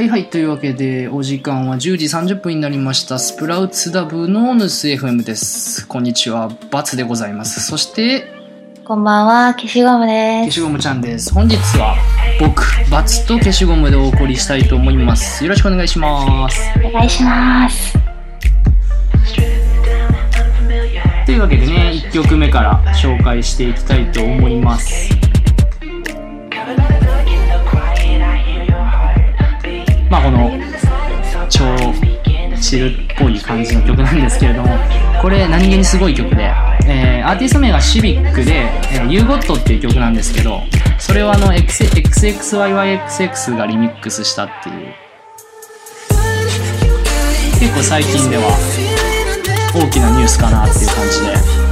[0.00, 3.18] はいはい、というわけで、お時間は10時30分になりました。
[3.18, 5.86] スプラウツダブのヌス FM です。
[5.86, 7.60] こんにちは、バツでございます。
[7.60, 8.24] そして、
[8.86, 10.46] こんばんは、消しゴムです。
[10.46, 11.34] 消しゴムちゃんです。
[11.34, 11.96] 本日は、
[12.40, 15.44] 僕、バツと消しゴムでお送りしたいと思います。
[15.44, 16.58] よろしくお願いします。
[16.82, 17.92] お願いします。
[21.26, 25.19] というわけでね、1曲目から紹介していきたいと思います。
[30.10, 30.50] まあこの
[31.48, 31.64] 超
[32.60, 34.68] チルっぽい感じの曲なんですけれども
[35.22, 36.52] これ何気にすごい曲で、
[36.86, 38.62] えーアーティスト名がシビックで
[38.92, 40.62] 「えー、YouGot」っていう曲なんですけど
[40.98, 44.94] それをあの X- XXYYXX がリミックスしたっていう。
[47.60, 48.44] 結構最近では
[49.74, 51.69] 大きなニュースかなっていう感じで。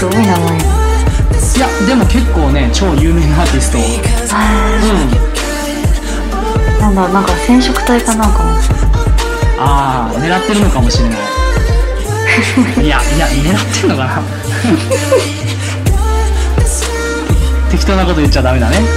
[0.00, 0.26] すごい名前。
[0.26, 0.30] い
[1.60, 3.84] やでも結構ね超有名なアーティストうん
[6.80, 8.50] なんだ、なんか染色体かなんかも。
[9.58, 11.18] ああ狙ってるのかもしれない
[12.82, 14.22] いやいや狙ってるのかな
[17.70, 18.78] 適当なこと言っちゃダメだね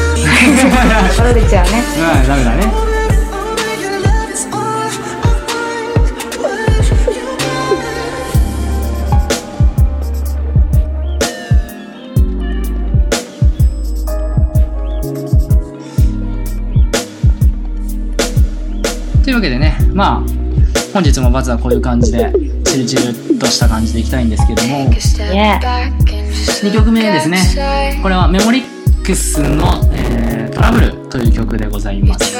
[1.17, 1.83] バレちゃうね。
[2.21, 2.92] うんダメだね
[19.23, 20.23] というわけでねまあ
[20.93, 22.31] 本日もまずはこういう感じで
[22.65, 25.59] チルチルっとした感じでいきたいんですけども Yeah
[26.63, 32.31] 2曲目ですねこれはメモリックスの、えートラブルという曲でございます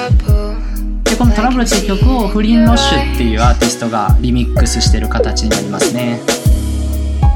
[1.04, 6.22] でこのトラブルという曲をフリン・ロッシュっていうアーティストがリミックスしてる形になりますね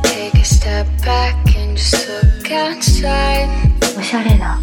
[0.03, 2.07] Take a step back and just
[2.41, 3.47] look outside.
[3.97, 4.59] おしゃれな。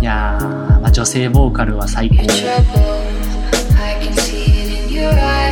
[0.00, 2.16] いやー、まあ、女性ボーカルは最高
[5.06, 5.45] your eyes.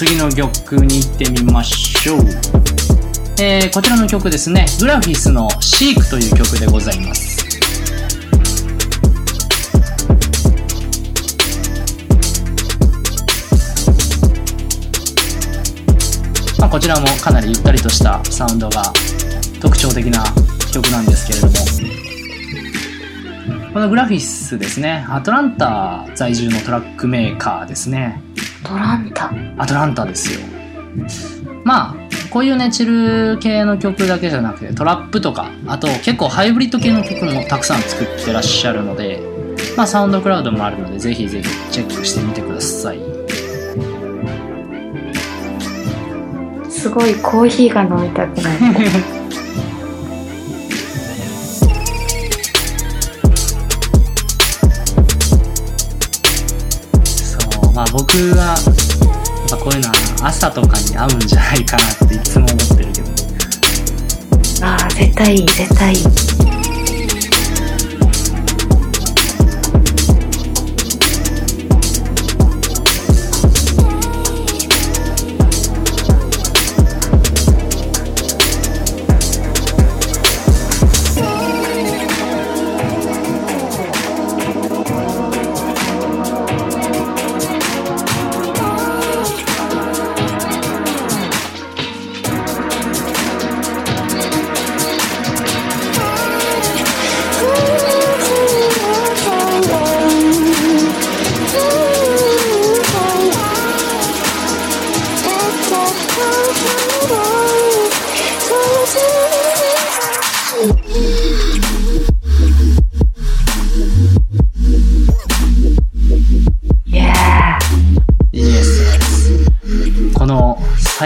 [0.00, 2.20] 次の曲に行ってみましょう。
[3.38, 4.64] えー、こちらの曲ですね。
[4.80, 7.44] グラフィスのシークという曲でございます。
[16.58, 18.82] まあ、こちらもかなりゆったりとしたサウンドが
[19.60, 20.24] 特徴的な
[20.72, 21.52] 曲なんですけれども
[23.74, 28.22] このグラフィスですねアトランタ在住のトラックメーカーですね
[28.70, 29.32] トランタ。
[29.58, 30.40] アトランタですよ。
[31.64, 31.96] まあ
[32.30, 39.20] こういうねチル系の曲だけじゃなくてトラップとかあと結構ハイブリッド系の曲もたくさん作ってらっしゃるので
[39.76, 43.00] まあサウンドクラウドもあるのでぜひぜひチェックしてみてください。
[46.70, 48.86] すごいコーヒーが飲みたくなる。
[58.00, 59.94] 僕はやっぱこういうのは
[60.28, 66.49] 朝とかに合うんじゃないかなっていつも思ってるけどああ絶対いい絶対いい。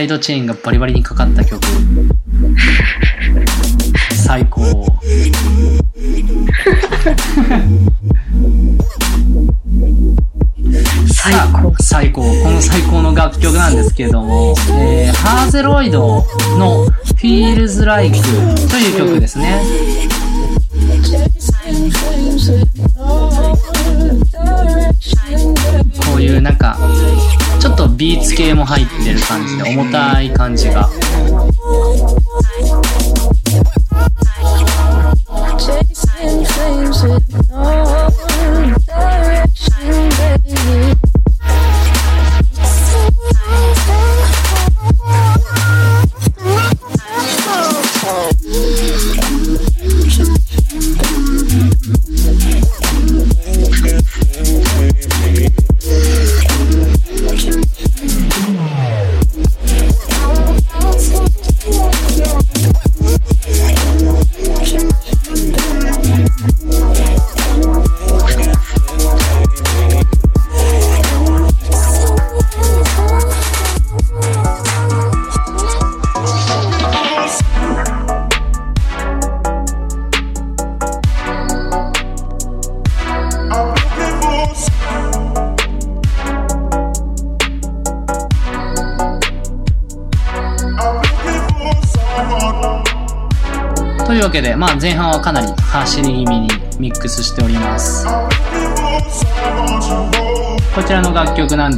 [0.05, 1.61] イドチェーンがバリバリにかかった曲。
[4.15, 4.61] 最高。
[11.13, 11.75] 最高。
[11.81, 12.23] 最高。
[12.23, 16.23] この最高の楽曲なんですけれども、えー、ハーゼロイド
[16.59, 16.87] の
[17.17, 18.17] Feels Like
[18.69, 19.63] という曲ですね
[28.05, 30.91] ビーツ系も入ってる感じで重たい感じが。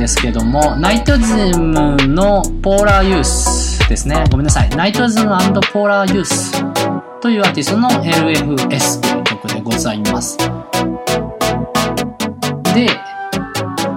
[0.07, 4.23] ですけどもナイトズムのポーラーユースですね。
[4.31, 4.71] ごめんなさい。
[4.71, 5.25] ナイトズム
[5.73, 6.53] ポーラーユース
[7.21, 10.39] というアーティストの LFS という曲でございます。
[10.39, 10.47] で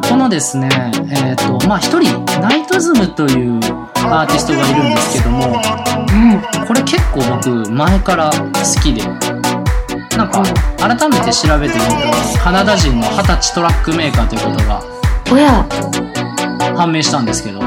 [0.10, 0.68] このですね
[1.28, 3.60] えっ、とまあ一人ナイトズムという
[3.98, 5.50] アーティストがいるんですけどもう
[6.64, 8.40] んこれ結構僕前から好
[8.82, 9.04] きで
[10.18, 10.42] なんか
[10.80, 11.92] 改めて調べてみる
[12.34, 14.82] とカナダ人の二十歳トラックメーカーということが
[15.32, 15.64] おや。
[16.76, 17.60] 判明したんですけど。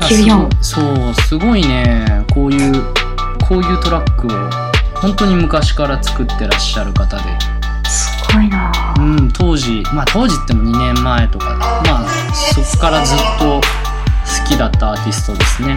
[0.00, 2.24] 94そうすごいね。
[2.32, 2.82] こういう
[3.48, 4.30] こういうトラックを
[5.00, 7.22] 本当に昔から作ってらっしゃる方で。
[7.88, 8.72] すごいな。
[8.98, 11.56] うん当時まあ当時っても2年前とか。
[11.86, 13.60] まあそっからずっと好
[14.48, 15.76] きだったアーティストですね。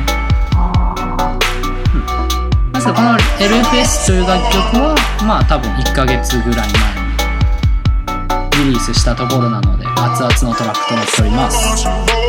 [2.72, 4.96] まずこの LFS という楽曲は
[5.26, 6.93] まあ多分1ヶ月ぐらい前に
[8.58, 12.23] リリースしたところなので熱々のトラックとなっております。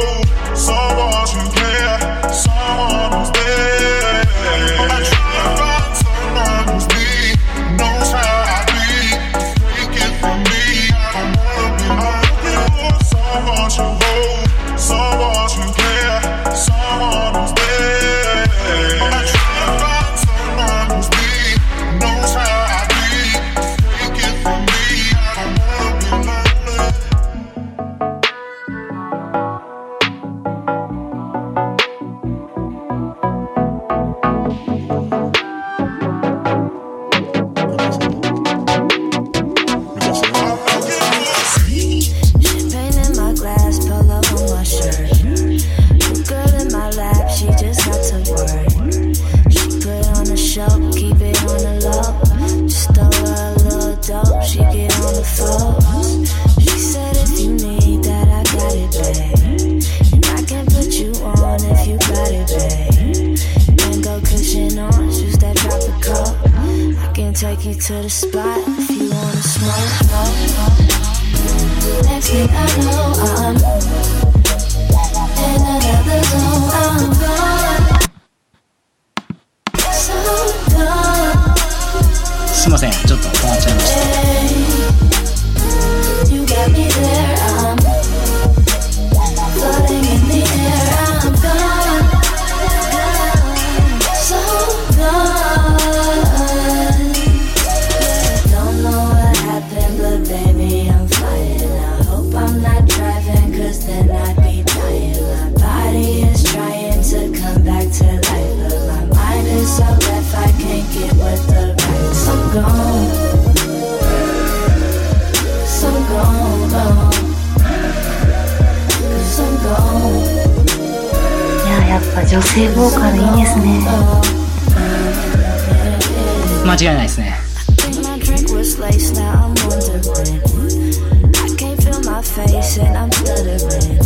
[132.95, 133.99] I'm stuttering.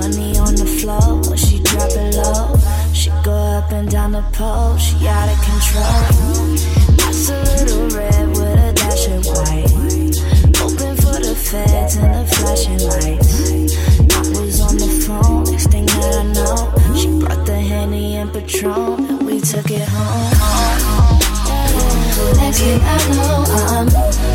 [0.00, 2.56] Money on the floor, she drop it low.
[2.92, 6.56] She go up and down the pole, she out of control.
[6.96, 9.70] That's a little red with a dash of white.
[10.56, 13.76] Hoping for the feds and the flashing lights.
[14.16, 18.32] I was on the phone, next thing that I know, she brought the Henny and
[18.32, 20.32] Patron, and we took it home.
[22.36, 23.44] Next thing I know,
[23.76, 24.31] I'm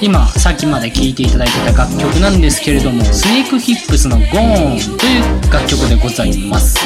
[0.00, 6.76] 今さっきまで聴いていただいてた楽曲なんですけれどもスネークヒップスの「ゴーンという楽曲でございます。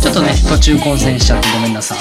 [0.00, 1.98] ちょっとね途中混戦しちゃってごめんなさい。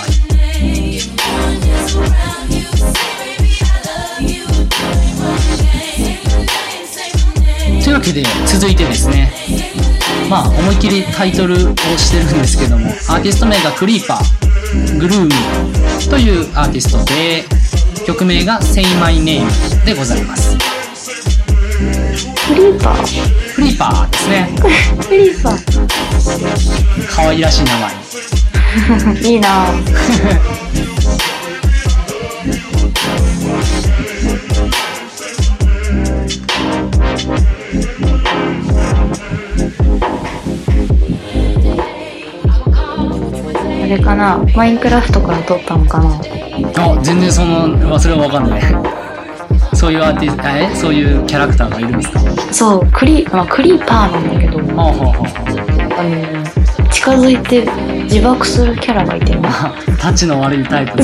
[7.84, 9.34] というわけで続いてですね。
[10.30, 11.58] まあ思いっきりタイトルを
[11.98, 17.46] してるんですけどもアーティスト名がクリーパーグルーミーというアーティストで
[18.10, 19.46] 曲名が Say My Name
[19.86, 20.58] でございます。
[22.48, 23.54] フリーパー。
[23.54, 24.50] クリーパーですね。
[25.04, 27.16] フリーパー。
[27.16, 29.22] 可愛らしい名前。
[29.30, 29.68] いいな
[43.90, 44.38] れかな？
[44.56, 46.10] マインクラフトから撮ったのかな？
[46.78, 48.62] あ全然そのそれは分かんない。
[49.76, 52.20] そういうアーティストえそういうキャラクターがいるんですか？
[52.20, 55.24] はそう、クリ,、まあ、クリーパーなんだけど、あはあは
[56.00, 56.04] あ
[56.84, 57.66] の、近づいて
[58.04, 59.42] 自爆するキャラがいてね。
[59.48, 60.98] あチの悪いタイプ。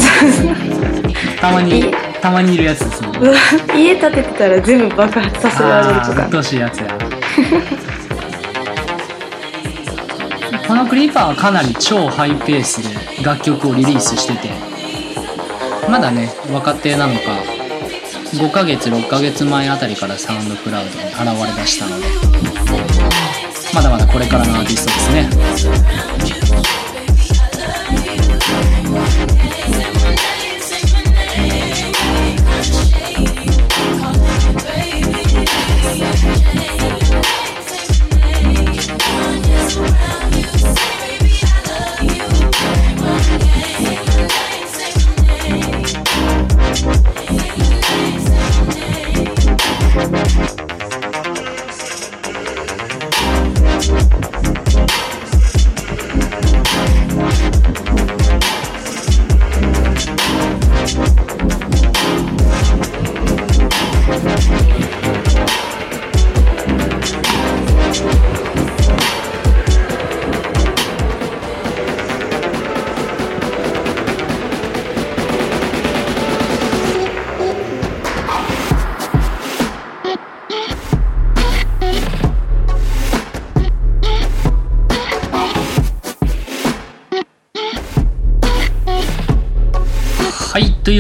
[1.40, 3.10] たまにたまにいるやつですね。
[3.78, 6.26] 家建ててたら全部爆発させられるとか。
[6.26, 6.32] うっ。
[6.32, 6.98] とうしいやつや
[10.68, 14.50] このクリーパーはかなり超ハイペースで楽曲をリリースしてて
[15.90, 17.20] まだね若手なのか
[18.34, 21.20] 5ヶ月6ヶ月前あたりからサウンドクラウドに現
[21.56, 22.06] れ出したので
[23.74, 26.85] まだまだこれからのアーティストですね。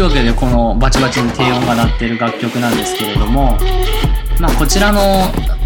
[0.05, 3.57] わけでこのバチバチに低音が鳴ってる楽曲なんですけれども、
[4.39, 5.01] まあ、こちらの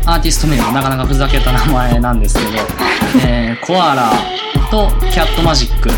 [0.05, 2.49] アーティスト名はなかなかふざけた名前なんですけど、
[3.27, 4.11] えーコアラ
[4.71, 5.89] とキャットマジック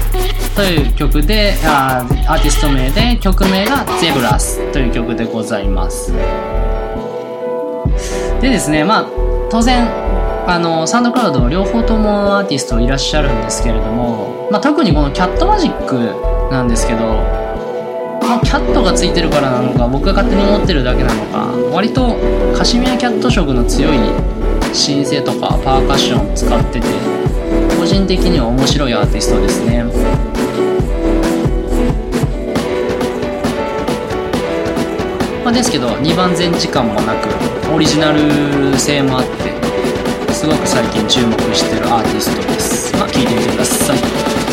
[0.56, 6.14] という曲であーアーティスト名で曲名がゼブラスという曲でございます。
[8.42, 9.06] でですねまあ
[9.52, 9.88] 当然
[10.48, 17.41] あのサウンドクラウド両方ともアーティストいらっしゃるんですけれども、まあ、特にこのキャットマジックなんですけど
[18.32, 22.16] まあ、キャットがついてるからなのか僕が勝手に思ってるだけなのか割と
[22.56, 23.98] カシミヤキャット色の強い
[24.74, 26.88] シンセとかパーカッションを使ってて
[27.78, 29.84] 個人的には面白いアーティストですね。
[35.44, 37.28] まあ、ですけど2番前時間もなく
[37.74, 42.96] オリジナル性もあってすごく最近注目してるアーティストです。
[42.96, 44.51] まあ聴いてみてください。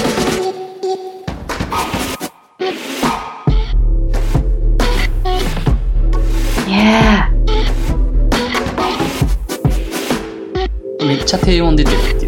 [11.08, 12.27] めっちゃ低音出てるってい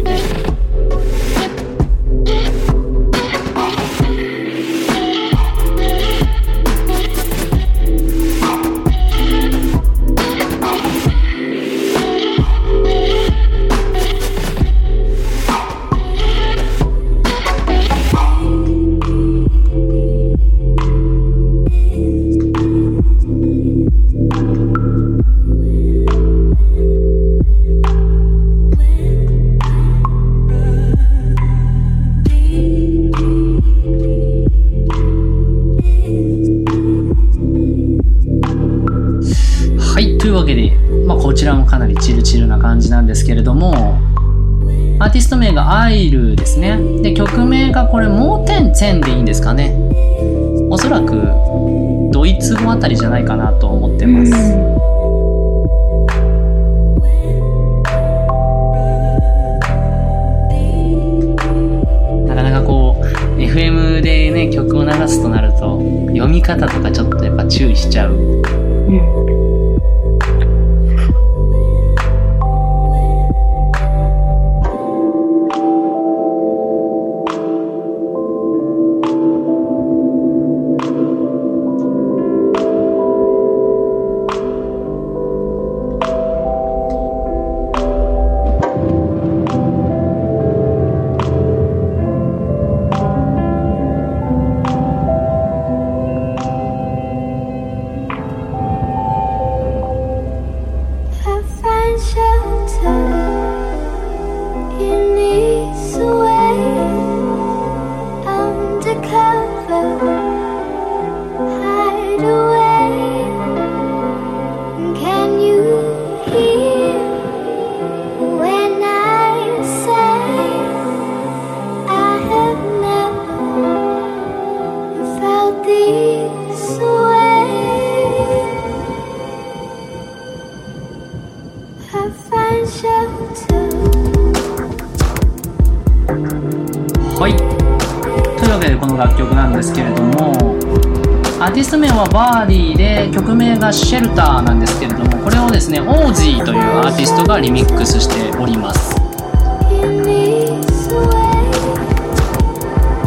[143.71, 148.95] がシェルターなんですけれども、これをですね、オージーというアーティストがリミックスしております。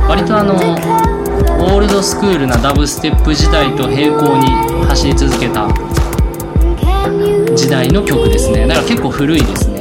[0.08, 4.46] 割とあの、オールドスクールなダブステップ時代と並行に
[4.86, 5.68] 走り続けた
[7.54, 8.66] 時代の曲ですね。
[8.66, 9.73] だから結構古いですね。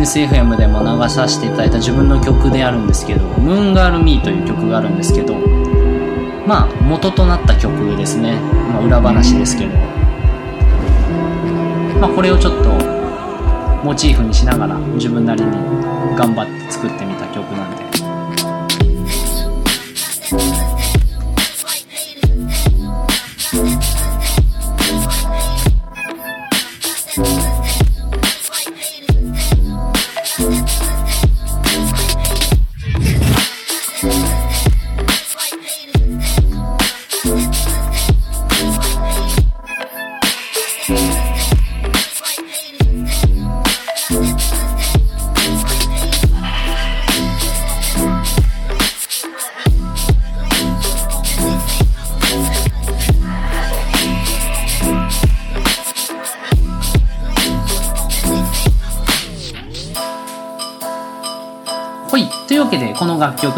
[0.00, 5.34] SFM でも流させていただいた自分の曲であるんですけど「ムーンガールミーという曲があるんですけど
[6.46, 8.32] まあ元となった曲ですね、
[8.72, 9.76] まあ、裏話ですけど、
[12.00, 12.70] まあ、これをちょっと
[13.84, 15.50] モチーフにしながら自分なりに
[16.16, 17.99] 頑張って作ってみた曲なんで。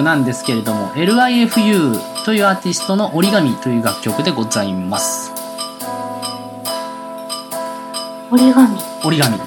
[0.02, 5.32] 曲なんですけれども、LIFU というアーティストの折り紙という楽曲でございます。
[8.30, 8.76] 折り紙。
[9.04, 9.38] 折り紙。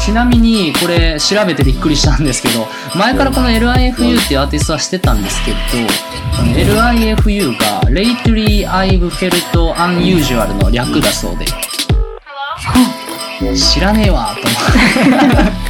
[0.00, 5.56] ちなみに、これ調べてびっくりしたんですけど、前からこの LIFU っていうアーティストは知ってたんですけど、
[6.54, 11.46] LIFU が Lately I've Felt Unusual の略だそうで、
[13.56, 14.48] 知らねえわと
[15.08, 15.61] 思って。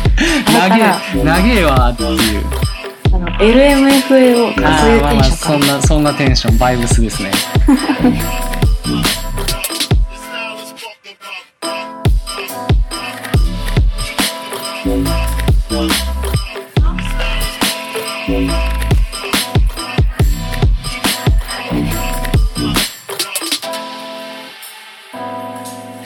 [0.53, 2.45] 長え、長えわっていう。
[3.13, 7.31] あの、LMFAO か、そういうテンあーまあまあションかそんな、そんなテンション、バイブスですね。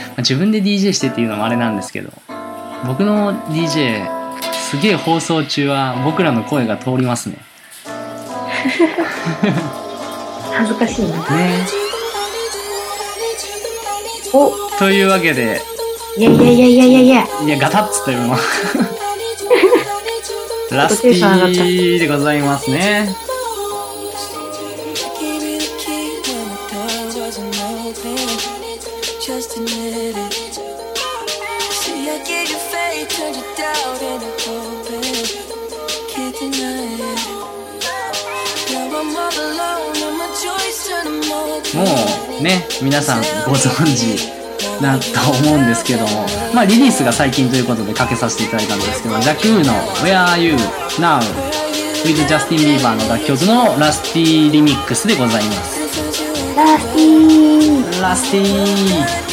[0.08, 2.10] まあ自分で DJ してっていうのもあれなんですけど
[2.86, 4.15] 僕の DJ
[4.76, 7.38] すげえ放送中は僕らの声が通りますね。
[10.52, 11.16] 恥ずかしいな。
[11.34, 11.66] ね。
[14.34, 14.50] お。
[14.78, 15.62] というわけで。
[16.18, 17.26] いやいやいやいやいやいや。
[17.46, 18.36] いやガタッつったよ今。
[20.76, 23.08] ラスティーでございますね
[42.42, 44.32] ね皆さんご存知
[44.80, 49.72] だと思うんですけどもまあリリースが最近ということでかけさせていただいたんですけどジャクーの
[50.02, 50.54] 「Where Are You
[50.98, 51.20] Now」
[52.04, 55.80] with ジャスティン・ビーバーの楽曲のラスティリミックスでございます。
[56.56, 58.02] ラスティー。
[58.02, 59.25] ラスティ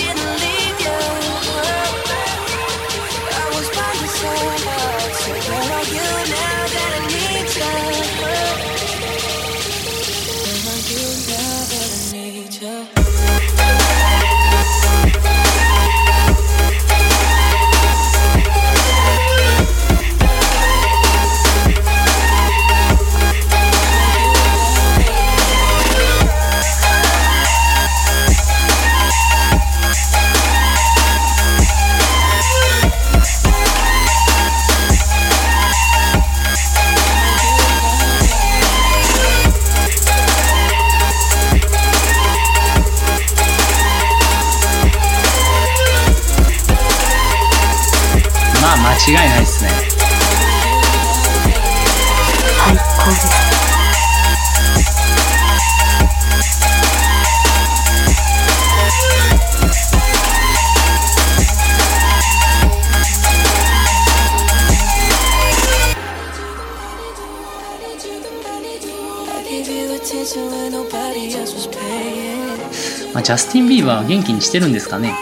[73.23, 75.13] ジャスティン・ビーバーは元気にしてるんですかね？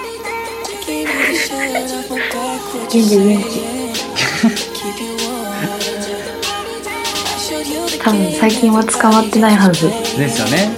[2.90, 3.62] 元気元気。
[8.04, 9.88] 多分最近は捕まってないはず。
[10.18, 10.72] ですよね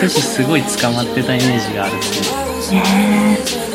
[0.00, 3.65] 少しすごい捕まってたイメージがあるんですねね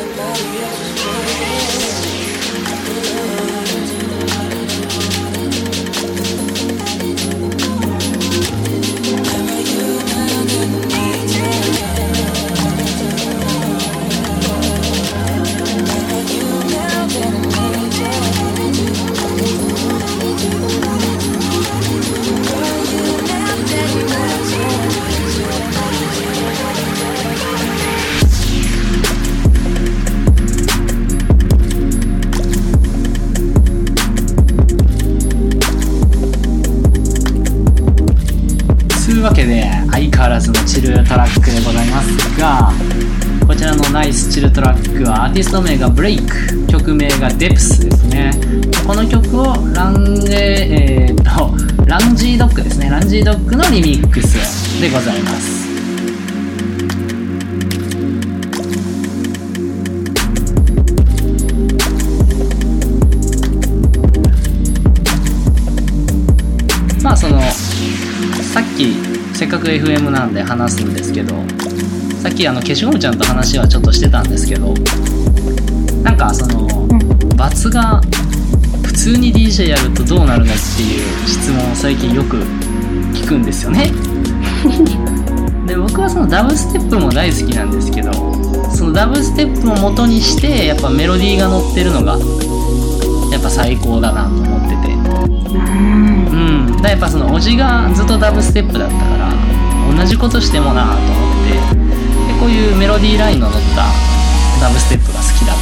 [45.52, 48.30] スト名がブレイク曲名がデプスですね。
[48.86, 51.16] この曲をランゲえー、っ
[51.76, 52.88] とランジードッグですね。
[52.88, 55.68] ランジードッグのリミックスでございます。
[67.02, 67.38] まあその
[68.54, 68.94] さっき
[69.36, 71.34] せっかく FM なんで話すんですけど
[72.22, 74.72] さっきあの消しゴムちゃんと話はちょっとしてたんですけど
[76.04, 76.86] なんかその
[77.36, 78.00] バツが
[78.84, 82.36] 普通に DJ やるとどうなるのっていう質問を最近よく
[83.12, 83.90] 聞くんですよね。
[85.66, 88.12] で僕はそのダブステップも大好きなんですけど
[88.72, 92.18] そのダブステップを元にしてやっぱメロディーが乗ってるのが
[93.32, 94.92] やっぱ最高だなと思ってて。
[94.92, 96.68] うん。
[96.68, 99.34] うん、だやっぱそのおじがずっとダブステップだったから
[99.96, 101.81] 同じことしてもなと思って。
[101.81, 101.81] で
[102.42, 103.86] こういうメロディーラインの乗った
[104.60, 105.56] ダブステップが好きだっ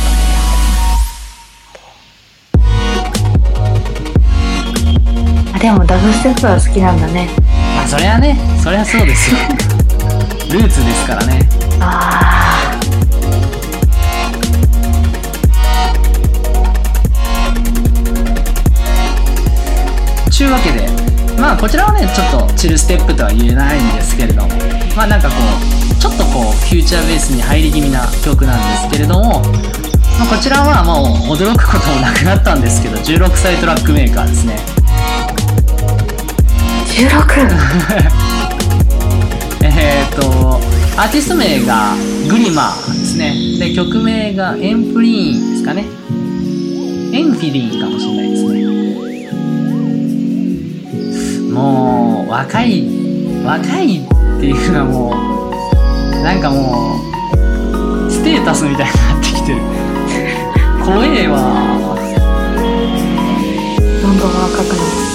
[5.52, 7.28] たあ、でもダブステップは好きなんだね。
[7.84, 9.36] あそれはねそれはそうですよ。
[10.58, 11.46] ルーツですからね。
[11.80, 12.80] あ
[20.30, 20.88] ちゅうわけで
[21.38, 24.48] まあこちらはねちょっとチルステップとは言えないんですけれども
[24.96, 25.34] まあなんかこ
[25.76, 29.42] うちょっとこうフューチャーベースに入り気味な曲なんですけれども、
[30.18, 34.56] まあ、こちらはもう驚くこともなくなったんですけど16歳トラックメーカーですね。
[36.88, 37.20] ー、16!
[39.62, 40.58] えー、と
[40.96, 41.94] アーティスト名が
[42.30, 43.34] グリマーですね。
[43.58, 45.84] で曲名がエンプリーンですかね。
[47.12, 48.64] エンフィリーンかもしれないですね。
[51.52, 52.84] もう若い
[53.44, 55.29] 若いっていうのはもう
[56.22, 57.00] なんかも
[58.06, 59.60] うステータスみたいになってきてる
[60.84, 61.38] 怖えわ
[64.02, 65.09] どんどん若くなる。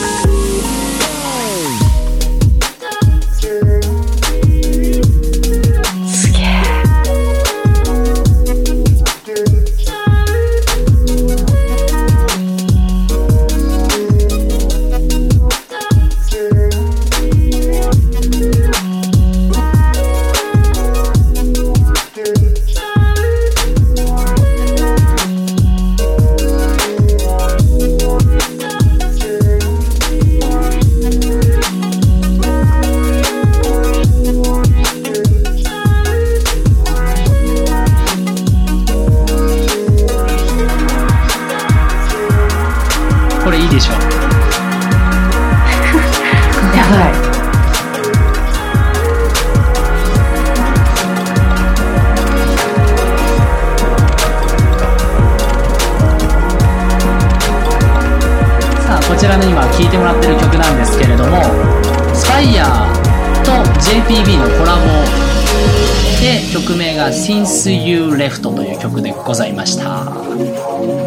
[67.05, 70.05] が Since You Left という曲でございました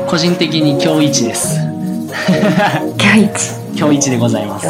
[0.07, 1.59] 個人的に今日一です
[2.99, 3.59] 今日一。
[3.77, 4.67] 今日一でございます。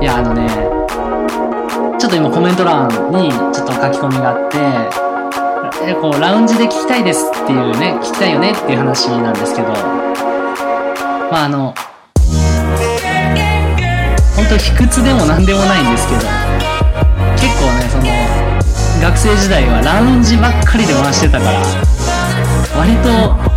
[0.00, 0.48] いやあのね
[1.98, 3.47] ちょっと今コメント欄に
[3.78, 4.58] 書き込みがあって
[5.86, 9.68] えこうラウンジで聞きたいですっていうね聞きたいよねっていう話なんですけど
[11.30, 11.72] まああの
[14.34, 16.20] 本当卑屈でも何でもないんですけど
[17.38, 18.02] 結構ねその
[19.00, 21.62] 学生時代はラウンジばっかりで回してたから
[22.76, 23.08] 割と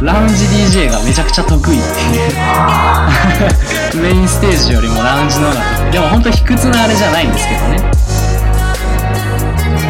[0.05, 1.89] ラウンジ DJ がめちゃくちゃ得意って
[3.97, 8.00] いう メインステージよりもラウンジの方がでも本当卑屈なあれじゃないんですけどね。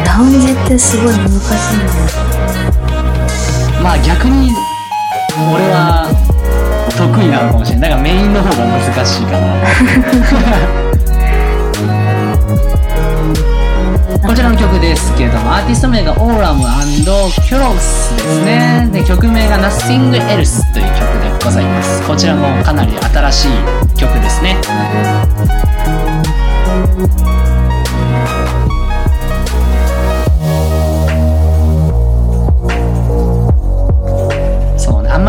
[0.04, 1.34] ラウンジってすごい難し
[1.74, 1.92] いんだよ。
[3.82, 4.52] まあ逆に
[5.52, 6.08] 俺は
[6.96, 7.90] 得意なのかもしれない。
[7.90, 9.56] だからメインの方が難しいかな。
[14.26, 18.88] こちらの曲ですけれどもアーティスト名がオーラムキョロスですね。
[18.92, 22.02] で曲名が Nothing Else という曲でございます。
[22.06, 23.48] こちらもかなり新しい
[23.96, 24.56] 曲ですね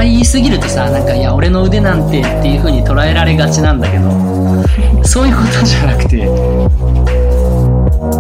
[0.03, 4.09] 言い過ぎるとさなんかいや俺の腕なんてっていう風に捉えられがちなんだけど
[5.05, 6.27] そういうことじゃなくて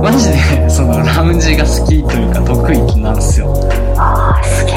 [0.01, 3.53] マジでそのラウンジが好きというか得意なんですよ
[3.97, 4.75] ああ、すげえ。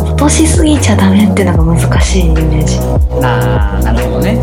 [0.00, 2.78] 落としすぎちゃダメってのが難しいイメージ。
[3.22, 4.38] あーなるほどね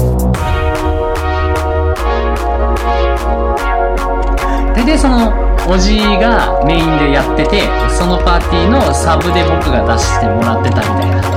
[4.75, 5.31] 大体その
[5.67, 7.61] おじがメインでやってて
[8.01, 11.29] そのパーティーのサブで僕が出してもらってたみたいなだ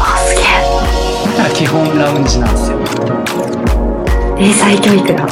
[0.00, 1.36] あ、すげえ。
[1.36, 2.78] から基本ラウンジなんですよ
[4.40, 5.28] 英才教育だ。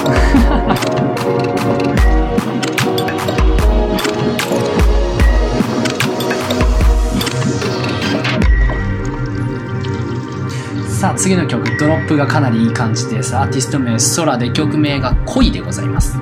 [10.87, 16.17] さあ次の曲ドロップがかなりいい感じですアーティスト名空で曲名が恋でございます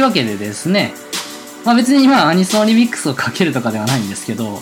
[0.00, 0.94] いというわけでですね
[1.64, 4.60] まあ別に今アニソンリミックスをかけるとかではないんですけど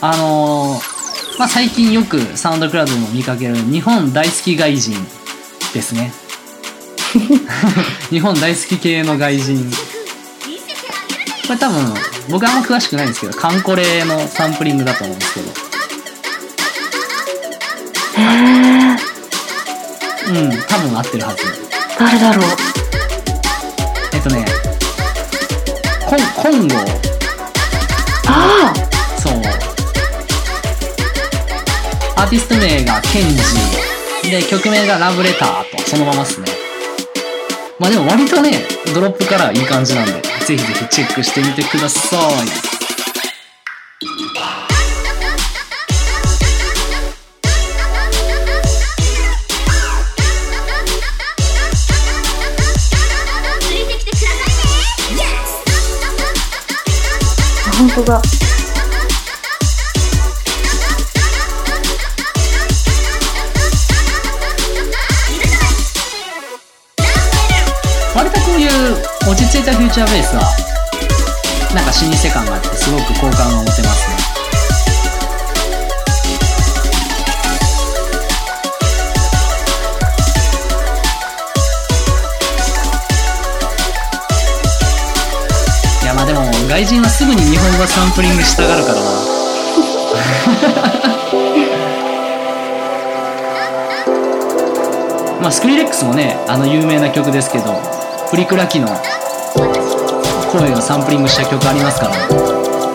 [0.00, 0.98] あのー
[1.38, 4.96] まあ最近よくサウンドクラウドでも見かける日本大好き外人
[5.72, 6.12] ですね。
[8.10, 9.70] 日本大好き系の外人。
[11.46, 11.94] これ多分
[12.28, 15.52] 僕あんま詳しくないんですけどカンコレのサンプリングだと思うんですけど。
[18.16, 21.44] えー、うん多分合ってるはず。
[22.00, 22.97] 誰だろう
[26.08, 26.74] コンコンゴ
[28.26, 28.72] あ
[29.18, 29.32] そう。
[32.16, 33.28] アーティスト名がケン
[34.24, 34.30] ジ。
[34.30, 35.82] で曲名がラブレターと。
[35.86, 36.46] そのままっすね。
[37.78, 38.62] まあでも割とね
[38.94, 40.12] ドロップからいい感じなんで
[40.46, 42.67] ぜひぜひチェックしてみてください
[57.98, 58.22] 曲が。
[68.14, 68.96] 割とこういう
[69.30, 70.42] 落ち着いたフューチャーベースは
[71.74, 74.17] なんか老舗感があってすごく好感が持てますね。
[86.78, 89.02] 外人はすぐに日本語サンプリングしたがるからな。
[95.42, 97.82] まあスクリレックスもねあの有名な曲ですけど
[98.30, 98.96] プリクラ機の
[100.52, 102.14] 声をサンプリングした曲ありますから。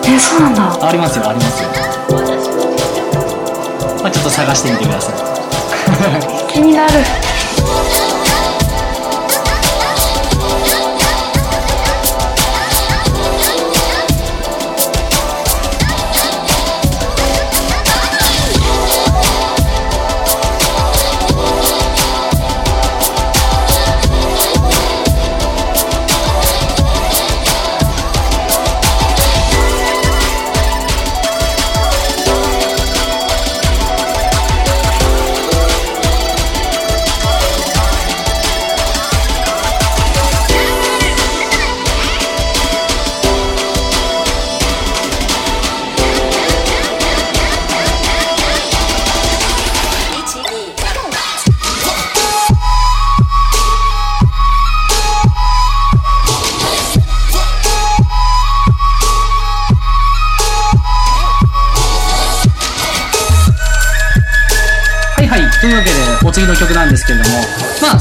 [0.07, 0.87] えそうなんだ。
[0.87, 1.67] ありますよありますよ。
[4.01, 5.15] まあちょっと探してみてください。
[6.53, 6.93] 気になる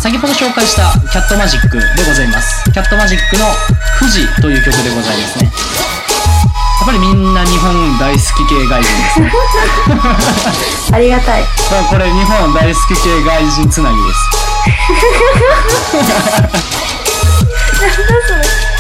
[0.03, 2.65] 先ほど紹介したキャットマジックでございます。
[2.73, 3.47] キャットマジックの
[4.03, 5.45] 「富士」という曲でございますね。
[5.45, 5.53] や
[6.83, 9.33] っぱりみんな日本大好き系外人ですね。
[10.91, 11.43] ありがたい。
[11.71, 14.19] まあこれ日本大好き系外人つなぎです。
[17.81, 18.72] なんだそれ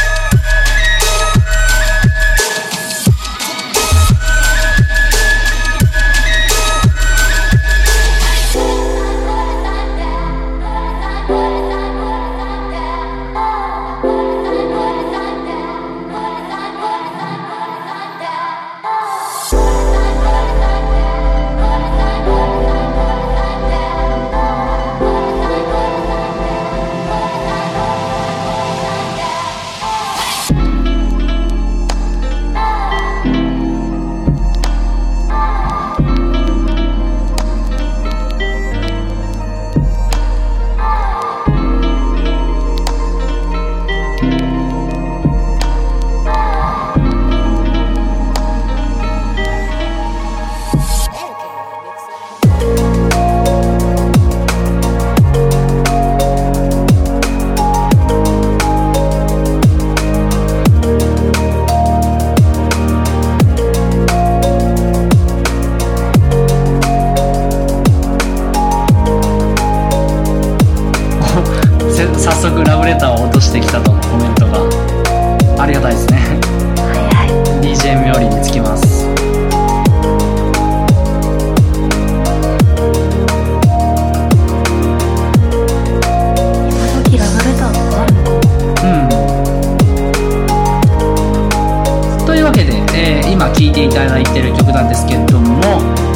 [93.05, 95.61] えー、今聴いていただいてる曲なんですけれども、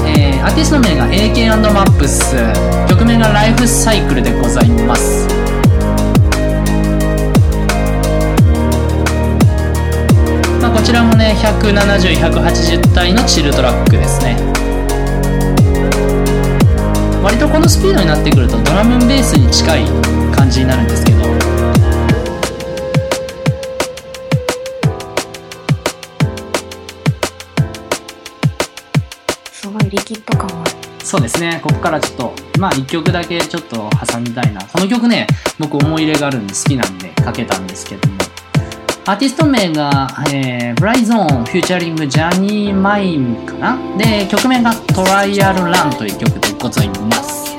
[0.06, 5.26] えー、アーティスト名が AK&MAPS 曲名が「ライフサイクル」でございます、
[10.62, 14.36] こちらもね170180体のチルトラックですね。
[17.20, 19.84] 割とこのスピードになってくるとドラムベースに近い
[20.30, 21.25] 感じになるんですけど
[29.86, 30.66] すごいリキッド感は
[31.04, 31.60] そうですね。
[31.62, 34.64] ここからちょっとまあ1曲だけちょっと挟みたいな。
[34.64, 35.28] この曲ね
[35.58, 38.16] 僕思い入れがあるんで好きなんでかけたんですけども。
[39.08, 43.78] アーティスト名が、えー、ブライゾーン featuring ジャニーマインかな？
[43.96, 47.56] で曲名が Trial Run という曲でございます。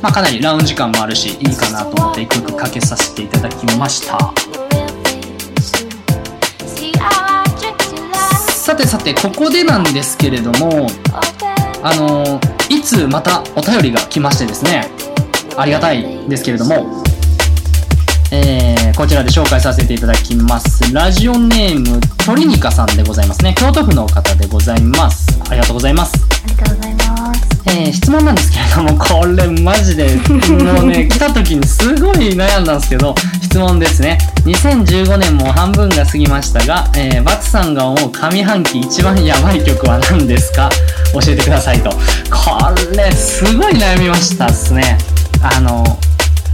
[0.00, 4.32] まあかなりラウンジ感もあるしいいかなと思って1曲かけさせていただきました。
[8.74, 10.88] さてさてここでなんですけれども
[11.84, 14.90] あのいつまたお便りが来ましてですね
[15.56, 17.04] ありがたいですけれども
[18.32, 26.14] えーこちらで紹介させていただきますラジオネームトリニカさんでございますね京都府の方でございますありがとうございます
[26.44, 30.16] ありがとうございますえー質問なんですけれども、これマジで、
[30.76, 34.18] もうね、来た時にすごい悩んだんですけど、質問ですね。
[34.44, 40.68] 2015年も半分が過ぎましたが、えー、バツさんが思う上半期一番やばい曲は何ですか？
[41.14, 41.88] 教えてくださいと。
[41.90, 41.96] こ
[42.94, 44.98] れ、すごい悩みましたっすね。
[45.42, 45.98] あの、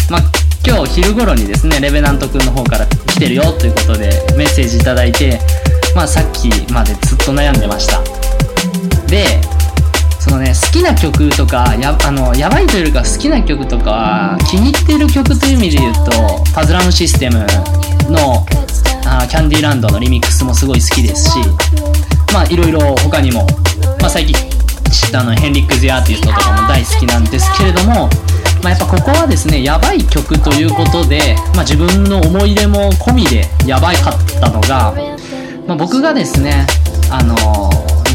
[0.09, 0.23] まあ、
[0.67, 5.41] 今日昼頃にですね、レベナント君の方から来てるよということでメッセージいいて、
[5.95, 8.03] まあさっきまでずっと悩んでました。
[9.07, 9.41] で、
[10.21, 17.39] そのね、好きな曲とか、やあのやばいというよりか好きな曲とか、気に入ってる曲という意味で言うと、パズラムシステム
[18.11, 18.45] の
[19.07, 21.39] あキャンディーランドのリミックスもすごい好きですし、
[22.35, 23.47] まあいろいろ他にも、
[24.01, 24.37] まあ最近
[24.91, 28.11] 知ったのヘンリック・ゼアーティストとかも大好きなんですけれども、
[28.63, 34.95] まあ、やっぱここはですね、やばい曲ということで、まあ自分の思い入れも込みでやばかったのが、
[35.67, 36.67] まあ、僕がですね、
[37.11, 37.35] あの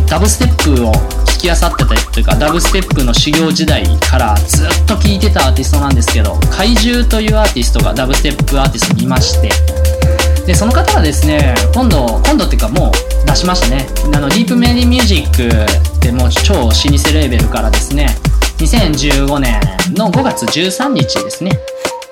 [0.08, 9.50] ダブステップを聴き漁ってたりというかダブステップの修行時代からずっと聴いてたアーティストなんですけど怪獣というアーティストがダブステップアーティストにいまして
[10.46, 12.92] でその方はですね今度今度っていうかもう
[13.28, 13.86] 出しましたね。
[14.14, 16.74] あのディープメディミュージックってもう超老舗
[17.12, 18.08] レーベルからですね
[18.58, 19.60] 2015年
[19.94, 21.52] の5月13日ですね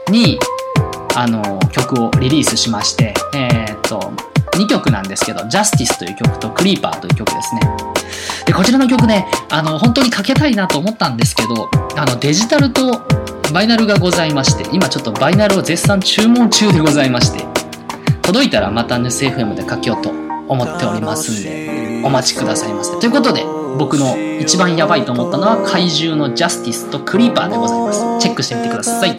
[0.10, 0.40] に
[1.16, 7.62] あの曲をリリースしましてえーっと2曲なんですけど、Justice という曲と Creeper という曲ですね。
[8.46, 13.02] で、こちらの曲ね、あの、本当にかけたいなと思ったんですけど、あの、デジタルと
[13.54, 17.46] バイナルがございまして、今ちょっとバイナルを絶賛注文中でございまして、
[18.22, 23.00] 届いたらまた NSFM でかけようと思っておりますんで、お待ちくださいませ。
[23.00, 23.44] ということで、
[23.78, 28.02] 僕の一番やばいと思ったのは怪獣の Justice と Creeper でございます。
[28.20, 29.16] チェックしてみてください。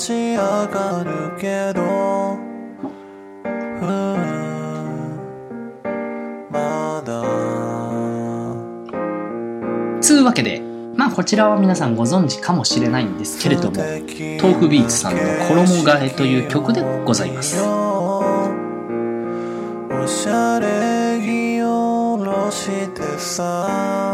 [10.00, 10.60] つうわけで、
[10.96, 17.56] まあこちらは皆さんご存知かもしれないんですけれども、豆腐ビーツさんの衣替えという曲でございます。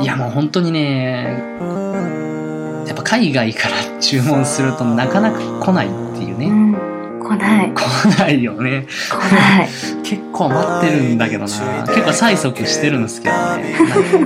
[0.02, 6.46] いやもう本当にね、うんやっぱ海外から注文するとなかなか来ないっていうね。
[6.46, 6.90] うん
[7.22, 8.86] 来ない来ないよね。
[9.08, 9.68] 来ない
[10.02, 11.46] 結構待ってるんだけどな。
[11.46, 11.60] 結
[12.02, 13.76] 構催促してるんですけどね。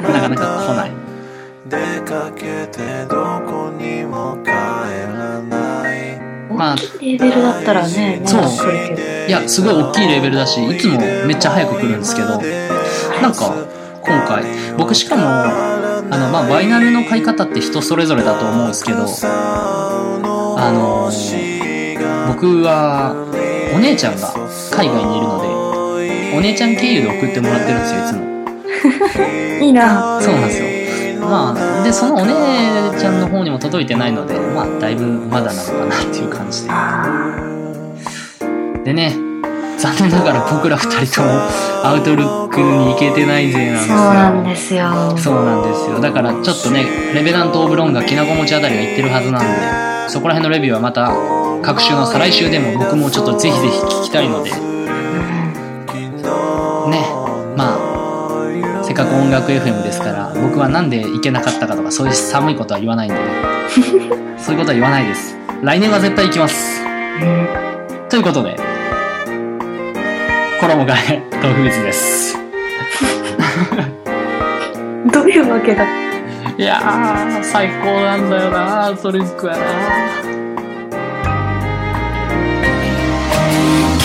[0.02, 0.90] ななかなか来ない。
[1.68, 8.72] 出かけてどこにも帰らないまあ、レーベルだったらねまそう
[9.26, 12.40] いや、すごい大きいレベルだし、いつもめっちゃ早く来るんですけど、
[13.20, 13.54] なんか、
[14.06, 14.44] 今回、
[14.76, 21.10] 僕しかも、あの、まあ、バイナルの買い方って人それぞれだと思うんですけど、あの
[22.28, 23.14] 僕は、
[23.74, 24.28] お姉ちゃんが
[24.70, 28.24] 海外にいるので、お姉ちゃん経由で送ってもらってるんですよ、いつも。
[29.64, 30.66] いいなそうなんですよ。
[31.26, 36.70] まあ、で、そのお姉ちゃんの方にも届いてないので、まあ、だいぶまだなのかなっていう感じで。
[38.84, 39.16] でね、
[39.84, 41.28] 残念ながら僕ら二人とも
[41.84, 44.14] アウトルックに行けてないぜなんですそうよ。
[44.14, 46.00] なんですよそうなんですよ。
[46.00, 49.42] だからちょっとね、レベナント・オブ・ロンがきなこ餅あたりが言ってるはずなん
[50.06, 51.12] で、そこら辺のレビューはまた、
[51.62, 54.56] 各週の再来週でも僕もちょっとぜひぜひ聞きたいので、ね、
[57.54, 63.22] まあ、せっかく音楽 FM ですから、僕はなんで行けなかったかとか、そういう寒いことは言わないんでね。
[64.40, 65.36] そういうことは言わないです。
[65.62, 66.82] 来年は絶対行きます。
[68.08, 68.56] ということで、
[70.64, 72.38] 衣替え、豆腐水です。
[75.12, 75.84] どういうわけだ？
[76.56, 79.60] いやー、最高なんだよな、トルックはな。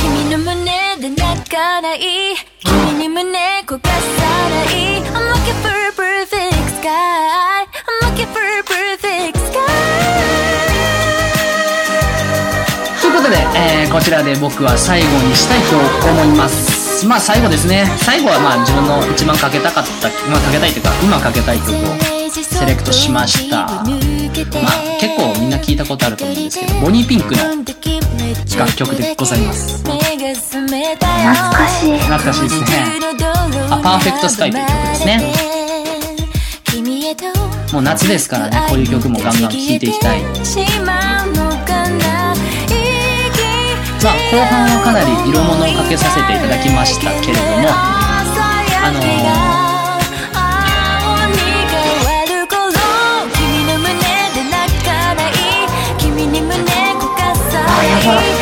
[0.02, 2.00] 君の胸で泣かない
[2.60, 3.90] 君に胸焦がさ
[4.50, 5.00] ない
[13.30, 15.78] ことで、えーこちらで僕は最後にしたいと
[16.10, 17.06] 思います。
[17.06, 17.86] まあ最後ですね。
[17.98, 21.76] 最後はまあ自分の一番かけたかった、まあかけたいというか、今かけたい曲を
[22.30, 23.66] セレクトしました。
[23.66, 23.86] まあ
[25.00, 27.44] 結構みんな聞いたことあると思うんですけど、ボニーピンクの
[28.58, 29.84] 楽曲でございます。
[29.84, 29.98] 懐
[31.34, 31.98] 懐かしい。
[32.00, 32.68] 懐かしいですね。
[33.70, 35.34] あパーフェクトスカイという曲ですね。
[37.74, 40.24] もう夏ですからね、こういう曲もガンガン聴いていきたい。
[44.02, 49.00] まあ後半はかなり色物をかけさせていただきましたけれども、あの
[57.68, 58.39] あやば。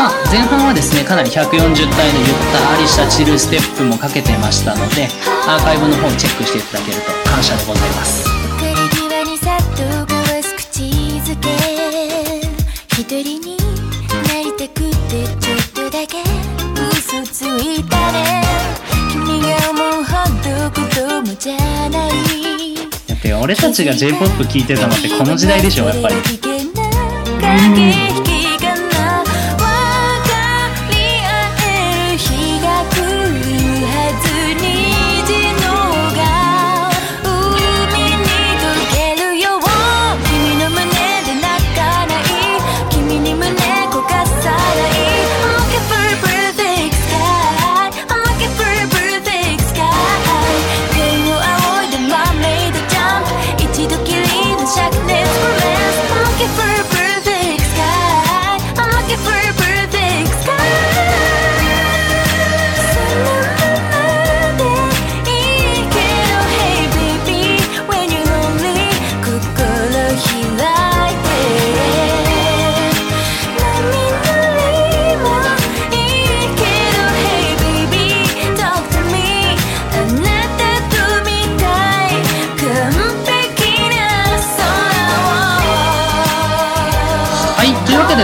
[0.00, 5.08] まあ前半はですね、かなり140体のゆったりしたチルステップもかけてましたので、
[5.46, 8.24] アーカイブの方をチェックしていただけると感謝でございます。
[8.24, 8.32] っ
[9.76, 10.84] と交わす口
[11.20, 11.52] づけ。
[12.96, 13.58] 一人に
[14.24, 16.24] なりたくてちょっとだけ
[16.96, 18.40] 嘘ついたね。
[19.12, 21.56] 君が思うほど子供じゃ
[21.90, 22.10] ない。
[23.06, 26.14] だって俺たちが J-POP 聴いてたのってこの時代でしょ、やっぱり。
[26.14, 26.54] 駆
[28.14, 28.19] け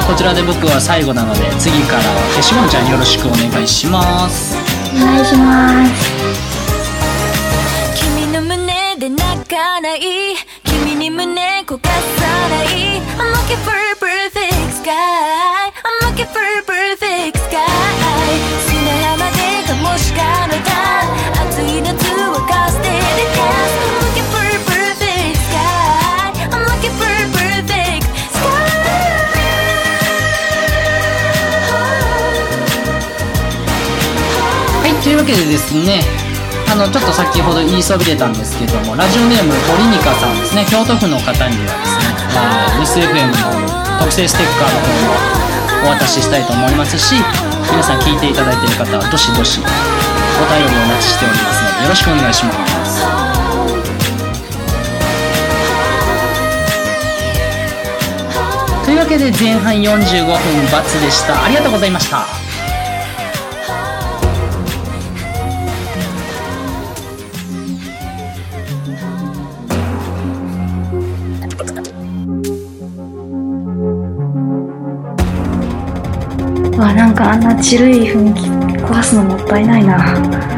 [0.07, 4.57] こちらで僕は最後なので、次からは消しゴンちゃんよろしくお願いします。
[4.95, 6.16] お願いします。
[35.07, 36.03] というわけでですね、
[36.67, 44.83] あの、ちょっと先ほど言いそびれたんですけども、ラジオネーム、ポリニカさんですね、京都府の方にはですね、あの、ミス FM の特製ステッカーの
[45.87, 47.15] 方をお渡ししたいと思いますし、
[47.71, 52.51] 皆さん聞いていただいている方は、どしどし、お便りをお待ちしておりますので、よろしくお願いしま
[52.83, 53.07] す。
[58.85, 61.45] というわけで、前半45分×でした。
[61.45, 62.46] ありがとうございました。
[76.87, 78.43] わ、なんかあんなチルい雰囲気
[78.83, 79.97] 壊すのもったいないな。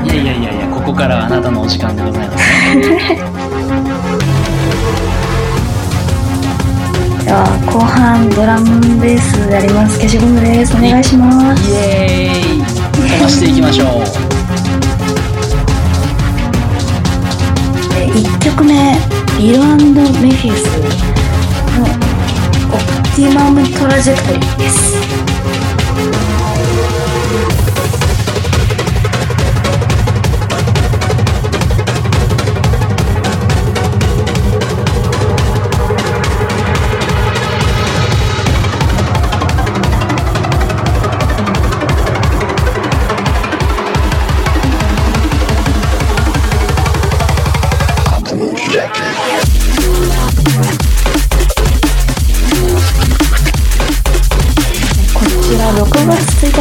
[0.04, 2.44] いやいやいやいや、ここからはあなたのお時間でございます。
[7.24, 9.96] じゃあ、後半ドラムベースやります。
[9.98, 10.76] 消しゴムです。
[10.76, 11.70] お願いします。
[11.70, 12.68] イエーイ飛
[13.22, 13.86] ばしていきましょう。
[17.96, 18.96] え1曲目、
[19.38, 19.64] ビルメ
[20.30, 20.64] フィウス
[21.78, 21.86] のオ
[22.78, 22.84] プ
[23.16, 24.87] ティマムトラジェクトリーです。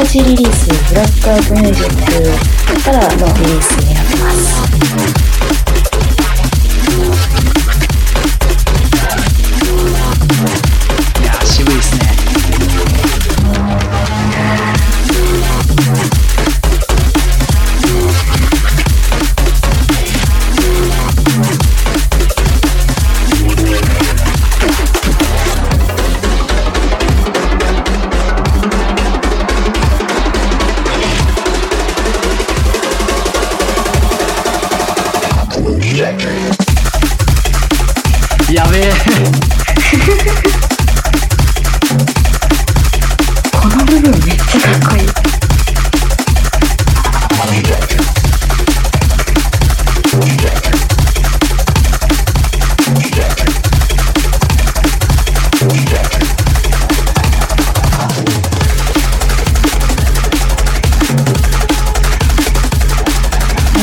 [0.07, 1.89] 月1リリースブラックアウトミュージッ
[2.73, 4.66] クからのリリースになってます。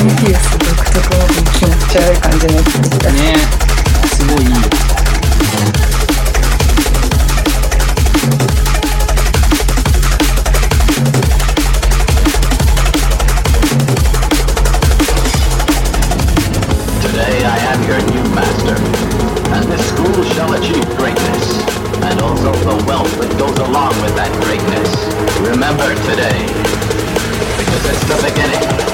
[0.04, 1.24] モンキース独特の
[1.54, 3.36] 気持ち悪い感じのやつでしたねね
[4.06, 4.50] すごいいい
[17.00, 18.76] 「Today I am your new master,
[19.54, 21.64] and this school shall achieve greatness,
[22.02, 24.90] and also the wealth that goes along with that greatness.
[25.40, 26.44] Remember today,
[27.56, 28.93] because it's the beginning, when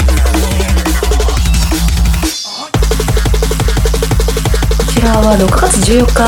[5.01, 6.21] ちらは6月14日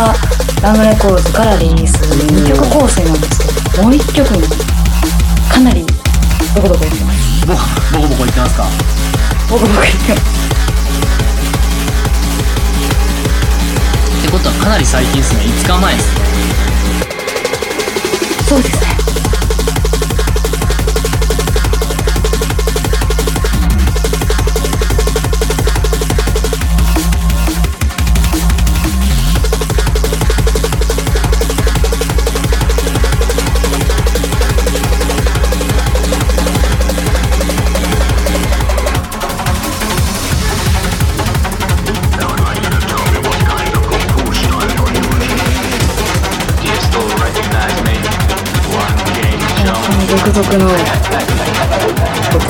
[0.63, 1.93] ラムレコーズからリリース
[2.25, 3.37] 2曲構成なんです
[3.69, 4.41] けどもう1曲に
[5.47, 5.85] かなり
[6.55, 7.45] ボコボコ言ってます。
[7.45, 7.59] ボボ
[8.01, 8.65] コボコ言ってますか？
[9.51, 10.25] ボコボコ言ってます。
[14.17, 15.41] ってことはかなり最近ですね。
[15.43, 16.21] 5日前ですね。
[18.49, 19.02] そうですね
[50.23, 50.73] 独特のこ。
[50.73, 52.47] とブ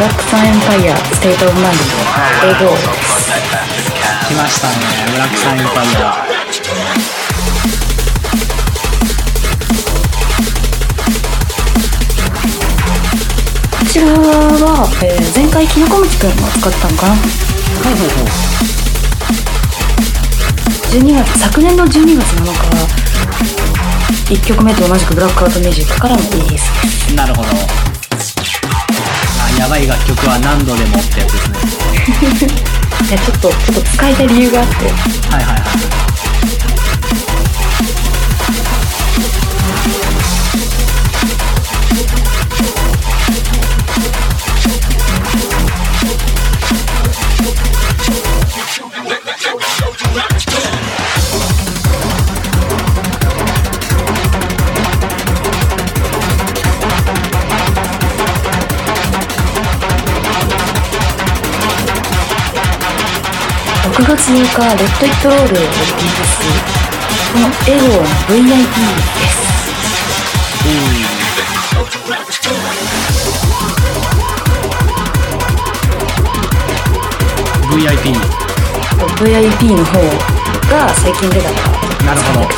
[0.00, 2.70] ラックサンエンパイアステートオブマンディの英語
[4.28, 4.74] 来ましたね。
[5.12, 6.24] ブラックサインパイア。
[13.78, 17.14] こちらは、えー前回きのこむちくんが使ったのかな？
[17.14, 17.20] ほ
[17.90, 18.24] うほうほ
[20.88, 23.07] 12月昨年の12月7日は
[24.28, 27.12] 1曲目と同じくブラックアウトミュージックからのリリース。
[27.12, 27.48] うなるほど。
[27.48, 27.52] あ
[29.58, 31.58] やばい楽曲は何度でもってやつですね。
[33.08, 34.74] いやちょっとちょっと使いたい理由があって。
[35.34, 35.60] はいはいは
[35.94, 35.97] い
[64.18, 65.70] 6月8日レッド・イット・ロールをリリー
[66.26, 66.42] ス
[67.32, 69.38] このエゴの VIP です
[70.66, 71.08] うん
[77.78, 78.10] VIP
[79.22, 79.92] VIP の方
[80.68, 82.48] が最近出たからなるほど。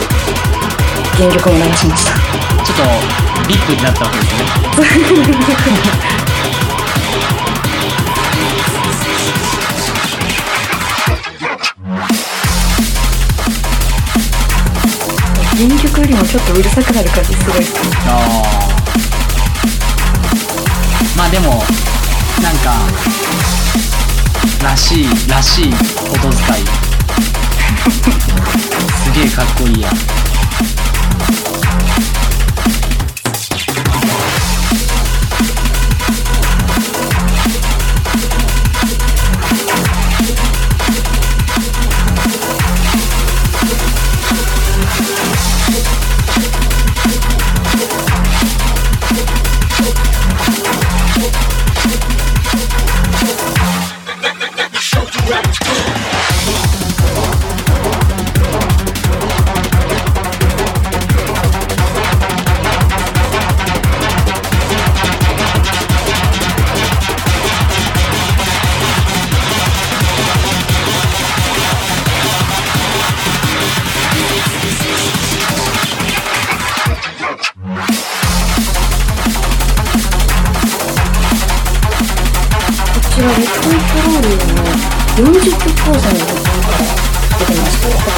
[1.16, 2.12] 原曲を流しました。
[2.64, 4.44] ちょっとビッグになったわけですね
[15.60, 17.60] 原曲よりもちょっとうるさくなる感じすごい
[18.06, 18.70] ああ
[21.18, 21.62] まあでも
[22.40, 22.72] なんか
[24.64, 25.74] らしいらしい音
[26.30, 26.64] 遣い。
[29.04, 29.90] すげえかっこいいや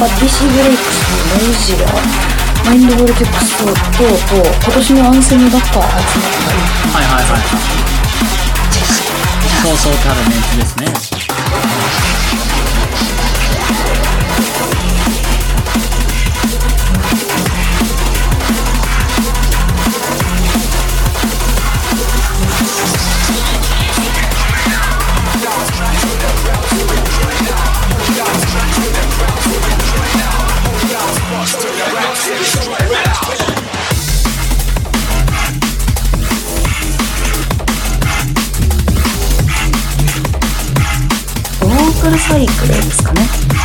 [0.09, 0.87] して他 DC ブレイクス
[1.31, 1.87] ノイジラ
[2.65, 3.75] マインドボルテックス等々
[4.65, 5.89] 今年のアンセムばっか集まった。
[6.99, 7.43] はいはいはいはい。
[9.63, 11.12] そうそうたるメンツですね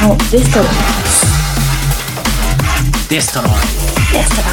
[0.07, 0.67] のデストロイ
[3.09, 3.51] デストロイ
[4.13, 4.51] デストロイ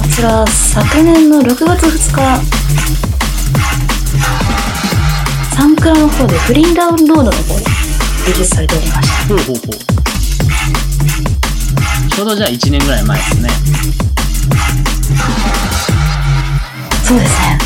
[0.00, 2.40] こちら昨年の6月2日
[5.54, 7.64] サンクラの方でフリーダウンロードの方で
[8.28, 9.34] リリースされておりました。
[9.34, 9.66] ほうほうほう。
[12.10, 13.50] ちょうどじゃあ1年ぐらい前ですね。
[17.04, 17.59] そうですね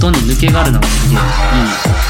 [0.00, 1.18] 音に抜けがあるのがすげえ。
[1.18, 2.09] いい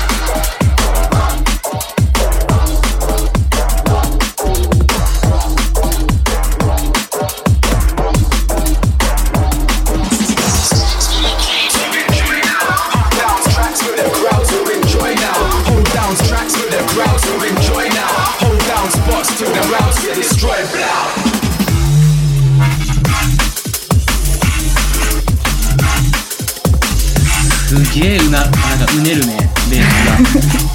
[28.99, 29.36] うねるね
[29.70, 30.69] ベースが。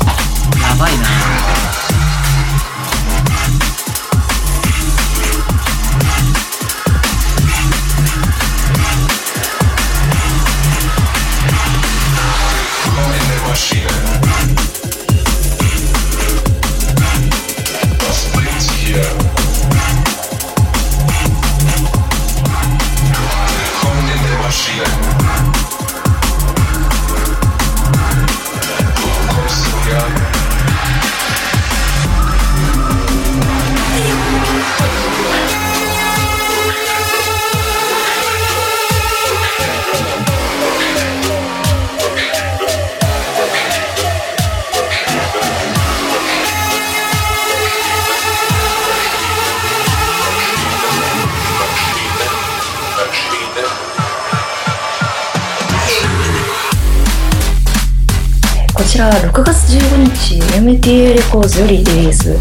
[61.60, 62.38] よりリリース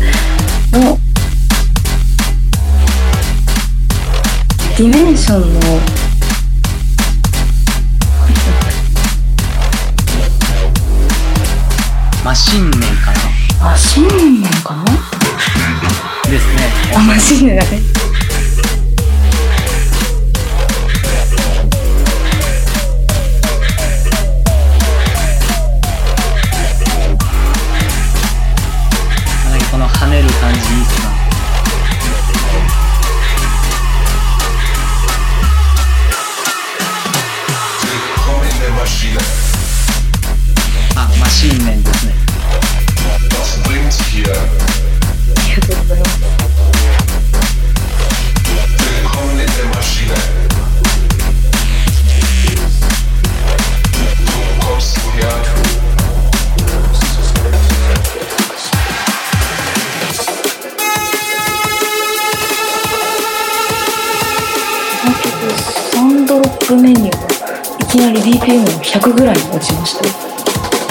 [68.24, 70.04] BPM100 ぐらい落ちました、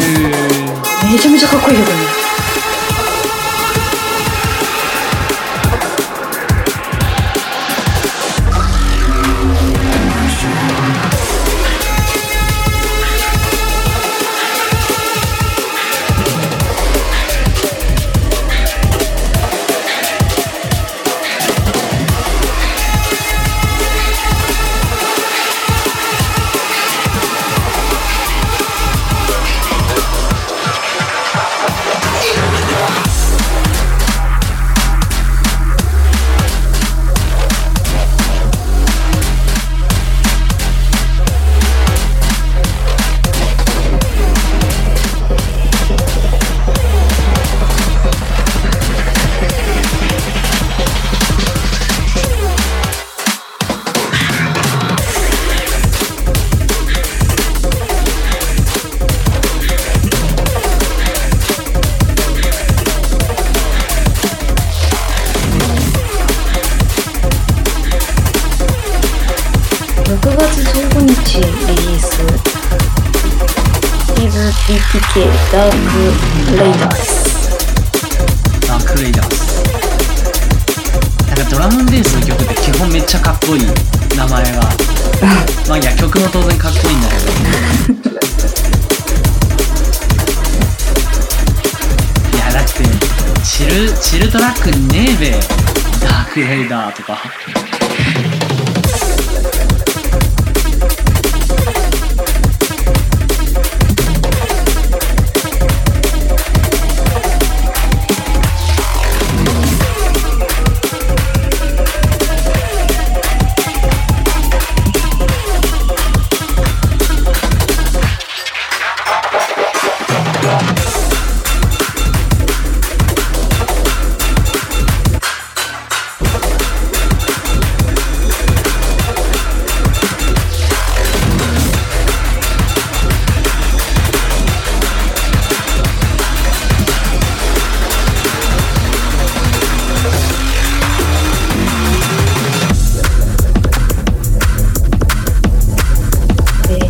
[0.03, 2.32] え、めちゃめちゃかっこいい曲ね。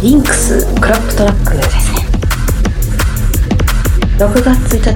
[0.03, 1.99] リンクスクラップトラックですね
[4.17, 4.93] 6月1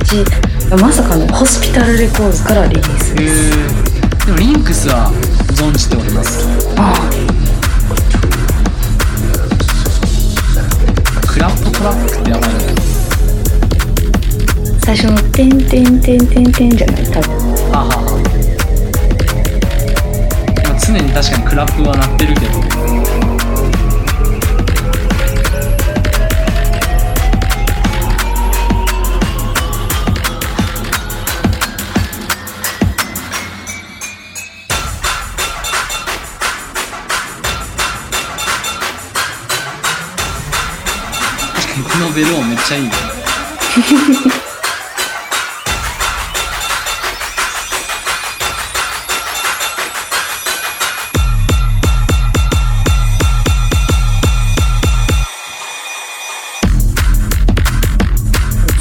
[0.75, 5.09] 日まさかのホスピタルレコーズからリリースへですえでもリンクスは
[5.55, 6.45] 存じております。
[6.75, 6.93] あ
[11.25, 12.55] クラップトラックってやばいね
[14.81, 17.31] あ最初の「てんてんてんてんてん」じゃない多分
[17.71, 18.03] はあはあ
[20.73, 22.86] は常に確かにクラップは鳴ってるけど
[41.99, 42.89] のベル音めっちゃいいね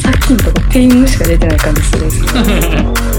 [0.02, 2.32] さっきのとこペイングしか出てない感じするんですけ
[2.82, 3.06] ど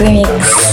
[0.00, 0.63] マ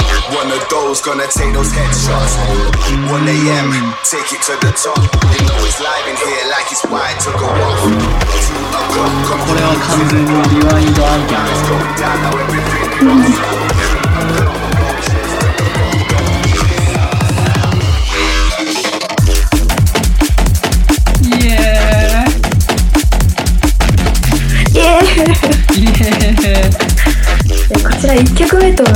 [0.31, 2.39] One of those gonna take those headshots.
[3.11, 4.95] 1 a.m., take it to the top.
[4.95, 7.83] You know it's live in here like it's wide to go off.
[12.97, 13.70] come on.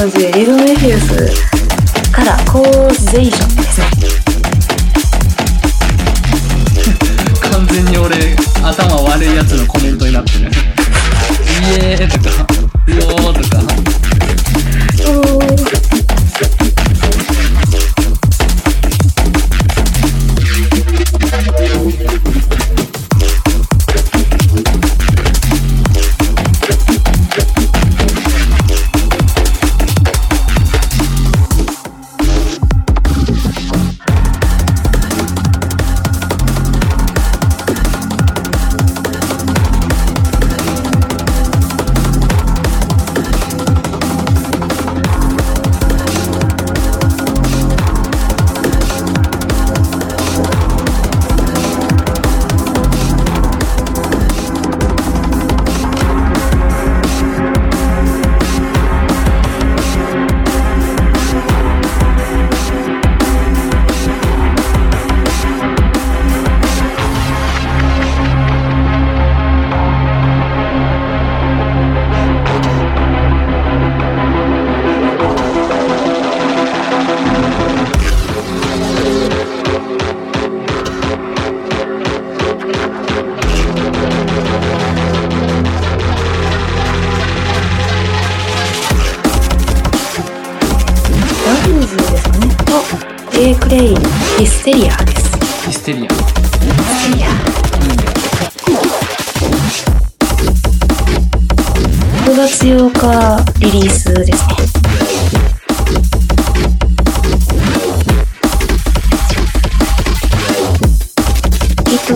[0.05, 3.87] 曲目と同じリドメフィウスからコーゼーションですね
[7.51, 10.39] 完全に俺頭悪いやつのコメントになってる。
[10.41, 12.54] イエーとか。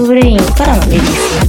[0.10, 1.49] ブレインからのリリース。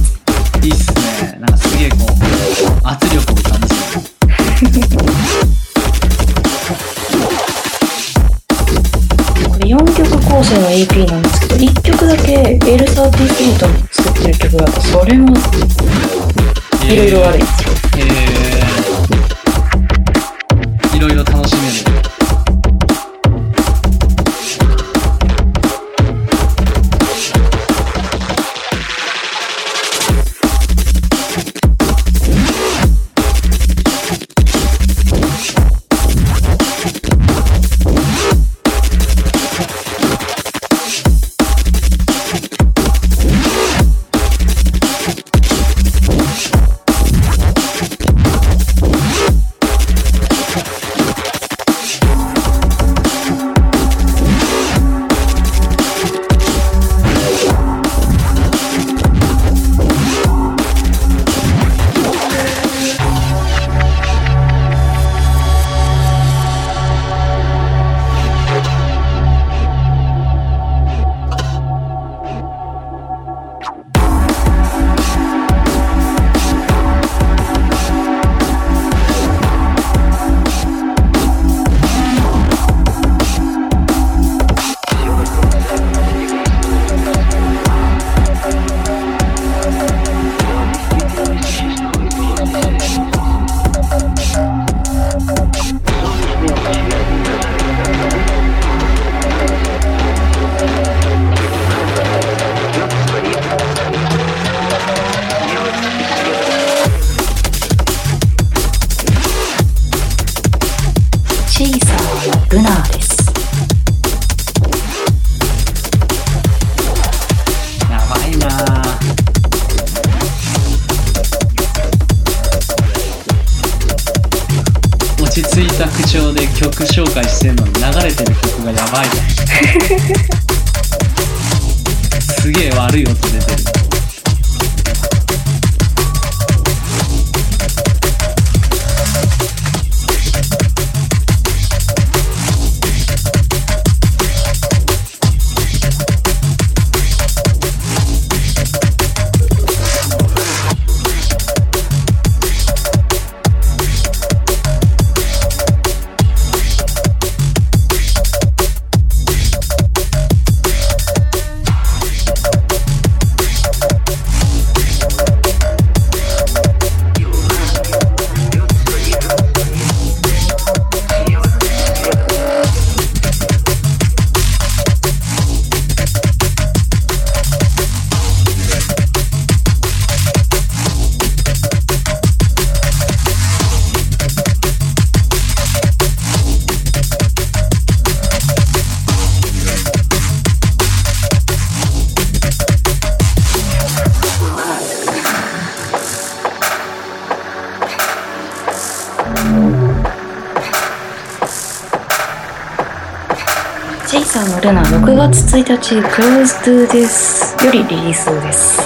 [204.61, 207.65] ルナ6月1日 Closed です。
[207.65, 208.79] よりリリースです。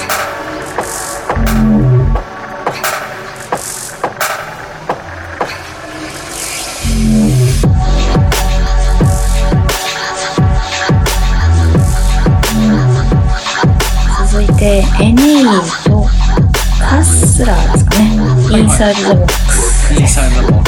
[14.31, 15.45] 続いて、エネイ
[15.83, 16.05] と
[16.79, 18.61] カスラーですかね。
[18.61, 19.93] インサイドザボックス。
[19.93, 20.64] イン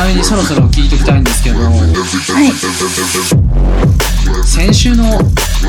[0.00, 2.50] なみにそろそろ聞いておきたいんですけどはい。
[4.46, 5.04] 先週の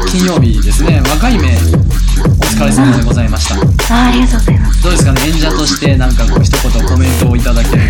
[0.08, 3.56] 金曜日ですね若い目お疲れ様でございました
[3.94, 4.84] あありがとうございます。
[4.84, 7.84] どうですかね演者としてなんかこう一言コメントをいただける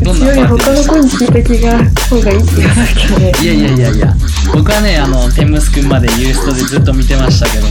[0.00, 0.98] とどんなパーティーでした？
[0.98, 1.78] に聞いた気が
[2.10, 3.32] 方がいいって言わなきゃね。
[3.42, 4.14] いやいやいやいや
[4.52, 7.66] 僕はねあの天むすくんまでユーストでずっと見てましたけど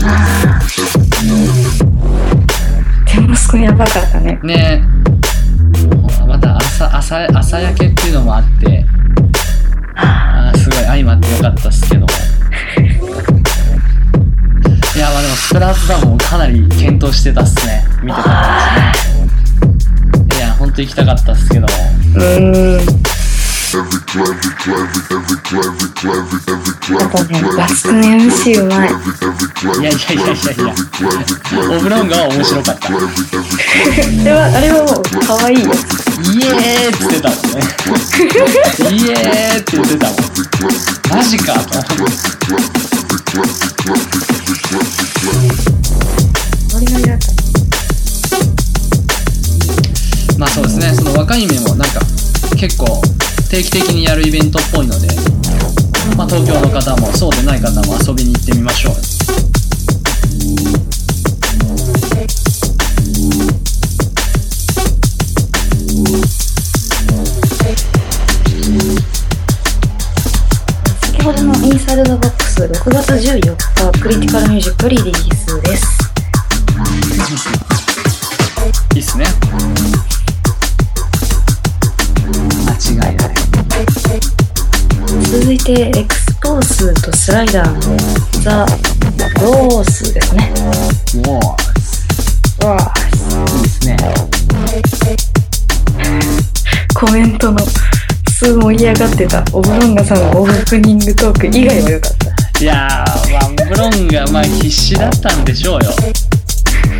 [3.04, 4.40] テンモス君やばかったね。
[4.42, 4.82] ね
[6.76, 8.84] 朝朝朝焼けっていうのもあって
[9.96, 12.04] あーすごい相まってよかったっすけど
[14.94, 19.26] いやまあでもスプラットダウンもかなり検討してたっすね見てたらですね
[20.36, 23.06] いやほんと行きたかったっすけどうーん。
[23.66, 24.30] Every clever,
[24.62, 28.88] clever, every clever, clever, every あと clever, ね、clever, バスクの MC うまい。
[28.88, 35.72] every every clever, いやいやいやいやいや every clever, clever, オブロンガは面白かった clever, every あれは、あれはもう、可愛いよ。
[36.26, 37.60] イエーって言ってたもんね
[38.90, 40.16] イエーって言ってたもん。
[41.16, 41.54] マジか。
[41.64, 41.78] と。
[50.38, 50.92] まあそうですね。
[50.94, 52.00] その若い目もなんか
[52.58, 53.00] 結構
[53.48, 55.06] 定期的にやるイベントっぽいので、
[56.16, 59.15] まあ、東京の方もそうでない方も遊びに行ってみましょう。
[74.88, 75.84] ティカルミュージックリリースです。
[78.94, 79.24] いいっすね
[82.66, 83.34] 間違いない
[85.24, 87.80] 続いて、エクスポースとスライダーの
[88.42, 88.66] ザ・
[89.40, 90.54] ロースですね。
[91.26, 91.56] も
[92.62, 92.94] うわあ、
[93.56, 93.96] いいっすね
[96.94, 102.26] コメントの、す盛り上がってた、オブロンガさんのオープニングトーク以外は良かった。
[102.58, 105.90] いやーまあブロンがまあ必死だったんでしょうよ。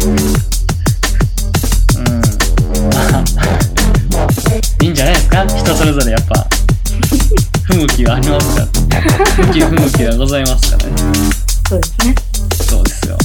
[0.05, 0.17] うん。
[2.91, 2.91] ま
[3.21, 3.25] あ
[4.83, 5.47] いいんじゃないですか？
[5.47, 6.47] 人それぞれやっぱ。
[7.65, 8.67] 不向きはありますから。
[9.47, 10.97] 向き不向きはございますからね。
[11.69, 12.15] そうですね。
[12.69, 13.17] そうですよ。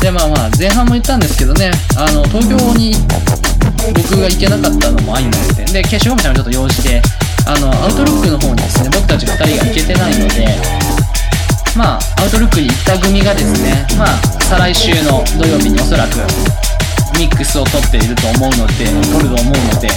[0.00, 1.70] でまあまあ前半も言ったんですけどね。
[1.96, 2.94] あの東京に
[3.94, 5.64] 僕が行けなかったのも相まって。
[5.72, 7.00] で決勝もちゃんちょっと用事で
[7.48, 10.44] あのアウトルックの方にですね僕たち2人が行けてないので
[11.74, 16.20] まあアウトルックに行った組がですねまあ再来週の土曜日におそらく
[17.16, 19.88] ミックスを取っていると思うので取ると思うので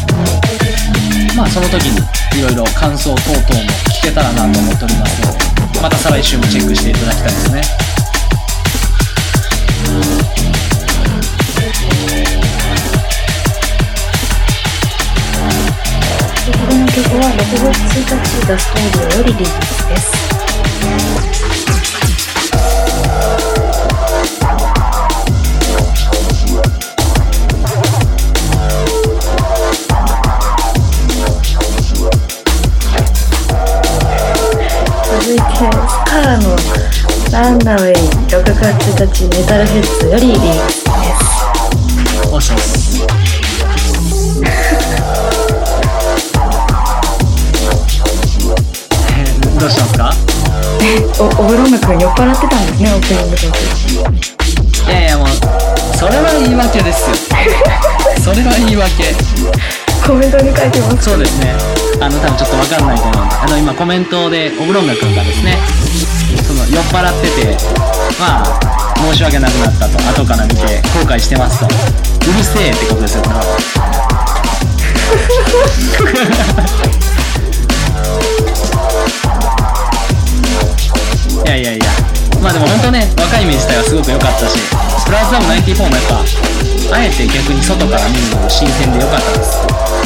[1.36, 2.00] まあその時に
[2.40, 3.70] いろいろ感想等々も
[4.00, 7.91] 聞けたらなと思っておりますのでまた再来週もチェックしていただきたいですね。
[17.32, 20.12] ザストーリーよりリリースです。
[35.14, 36.44] 続いて、スカラの
[37.32, 37.96] ランナウェイ
[38.28, 38.68] 6月
[39.04, 40.92] 1日メタルフェスよりリリースで
[42.66, 42.71] す。
[51.20, 53.52] お、オブロンガ君酔っ払ってたんですね、オープニングトー
[54.86, 54.92] ク。
[54.92, 55.28] いやいやもう
[55.96, 57.16] それは言い訳ですよ。
[58.20, 59.16] それは言い訳。
[60.06, 61.04] コメントに書いてます。
[61.04, 61.54] そうですね。
[62.02, 63.26] あの多分ちょっとわかんないと思う。
[63.26, 65.58] んであの今コメントでオブロンガ君がですね。
[66.46, 67.58] その酔っ払ってて
[68.20, 71.68] まあ申し訳なくなったと後から見て後悔してますと。
[71.68, 71.70] う
[72.34, 73.42] るせえってことですよ多分
[81.46, 81.86] いやいやいや
[82.42, 84.58] まあでも本当ね若いイメージ自体はすごく良かったし
[85.06, 90.02] プラスダム94もやっぱあえて逆に外から見るのも新鮮で良かったです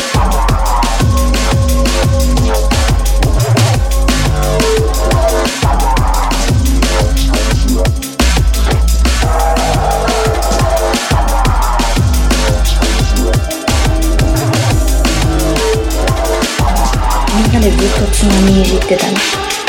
[17.66, 19.64] ずっとつまみいじってたね。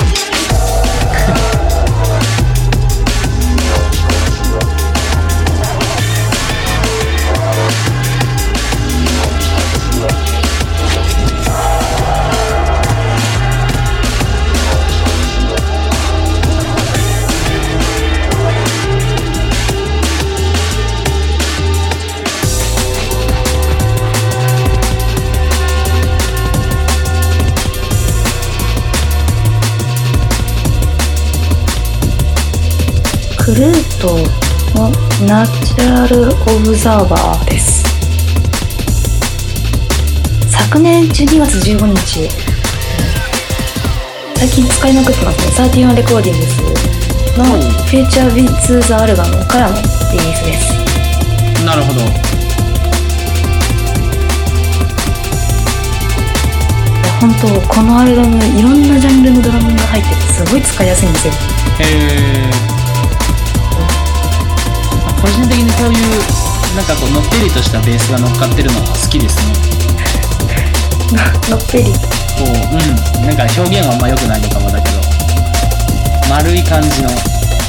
[34.06, 34.16] ト
[34.78, 34.90] の
[35.26, 37.82] ナチュラルオブザーバーです。
[40.48, 42.30] 昨年12月15日、
[44.36, 45.90] 最近使いまくってますね。
[45.90, 46.62] 31レコーディングス
[47.36, 51.64] のフューチャービーツザアルバムからのリリースです。
[51.64, 52.00] なるほど
[57.20, 61.32] 本当このアルバムいろんなジャンルのドラムが入っててすごい使いやすいんですよ。
[61.32, 61.36] へ
[62.72, 62.75] え個
[65.36, 66.00] 人的にこういう
[66.76, 69.52] なんかこうのっぺりとしたベースが乗っかってるのは好きですね
[71.48, 71.92] のっぺり。
[72.36, 75.00] こううんなんか表現はあんま良くないのかもだけど
[76.28, 77.08] 丸い感じの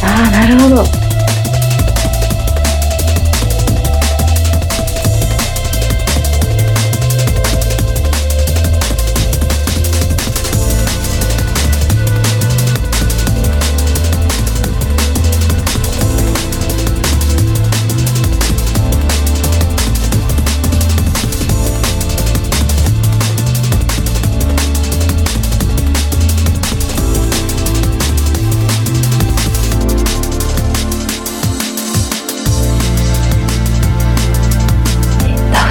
[0.03, 0.96] ああ、なるほど。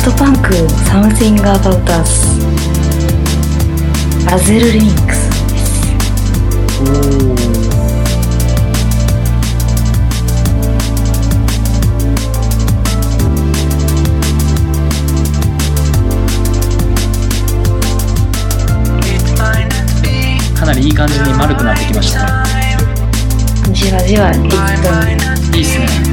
[0.07, 0.55] トパンク
[0.89, 2.39] Something About Us
[4.25, 5.27] ラゼルリミックス。
[20.55, 22.77] かなりいい感じに丸くなってきましたね。
[23.73, 24.55] じわじわリット
[25.51, 25.59] に。
[25.59, 26.06] いいっすね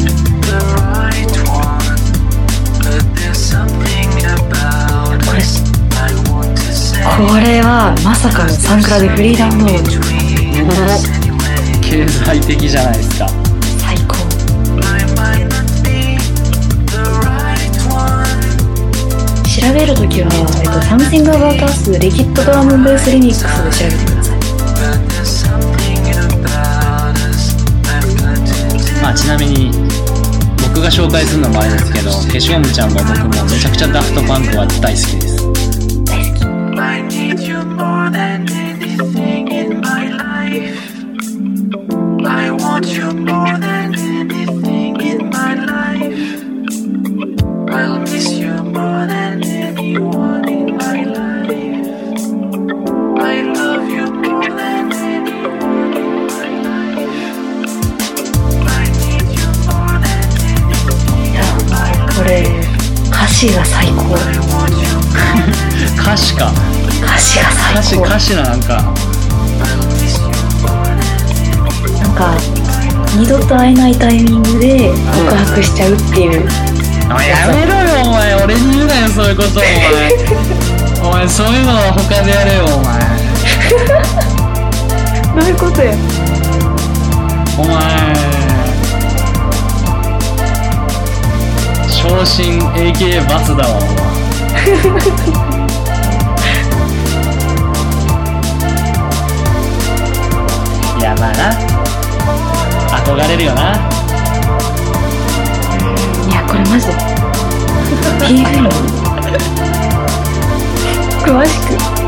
[7.04, 9.84] これはまさかのサンクラでフリーダウンロード。
[11.82, 13.28] 経済的じゃないですか
[13.78, 14.16] 最高。
[19.46, 24.38] 調べるときは、えっと、Something About Us リキッドドラムベースリミックスで調べてください。
[29.02, 29.72] まあちなみに
[30.64, 35.33] 僕が紹介するのもあれですけど消しゴムちゃんも僕もめちゃくちゃダフトパンクは大好きです
[63.50, 64.16] 詞が最高。
[66.02, 66.54] 歌詞か。
[67.04, 68.06] 歌詞が歌詞最高。
[68.06, 68.94] 歌詞のなんか。
[72.00, 72.38] なんか
[73.18, 76.48] 二度と会えないタイミングで告白しちゃうっていう、
[77.06, 78.36] お前やめろよお前。
[78.44, 80.14] 俺に言うなよそういうことお前。
[81.04, 83.04] お前そういうのは他でやれよお前。
[85.36, 85.94] どういうことや。
[87.58, 88.33] お前
[92.04, 93.80] 昇進 AK バツだわ。
[101.00, 101.56] いやまあな。
[103.00, 103.72] 憧れるよな。
[106.28, 106.94] いやこれマジで。
[108.28, 108.70] PV の
[111.24, 112.03] 詳しく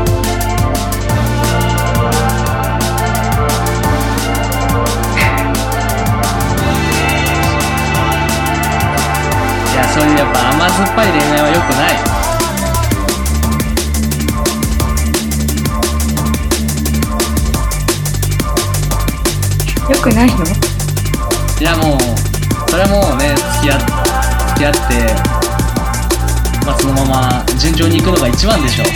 [9.76, 11.96] やそういうやっぱ甘酸っぱい恋愛は良くない。
[19.88, 20.34] よくないの？
[21.60, 21.98] いやもう
[22.70, 23.78] それはもうね付き合
[24.48, 24.90] 付き合って
[26.66, 28.84] まあそのまま順調に行くのが一番でしょ。
[28.84, 28.86] あ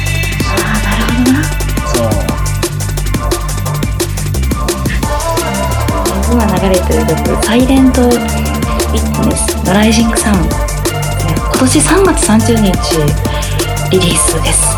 [0.77, 1.39] あなるほどな。
[1.87, 2.11] そう。
[6.33, 8.15] 今流れてる曲「サイレント・ウィッ
[9.15, 10.70] トネスのライジング・サウンド」今
[11.61, 12.71] 年3月30日
[13.91, 14.77] リリースです。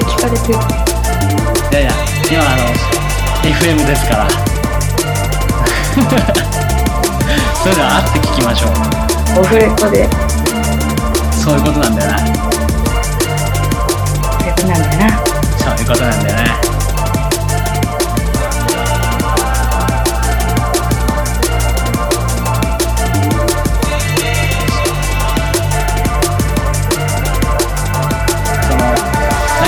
[0.00, 0.58] 聞かれてる？
[1.70, 1.90] いやいや
[2.30, 2.62] 今あの
[3.50, 4.28] FM ですから。
[7.62, 9.40] それでは会って聞きましょう。
[9.40, 10.08] オフレコで？
[11.42, 12.18] そういうことなんだよな。
[14.44, 15.20] 曲なんだな。
[15.58, 16.71] そういうことなんだよな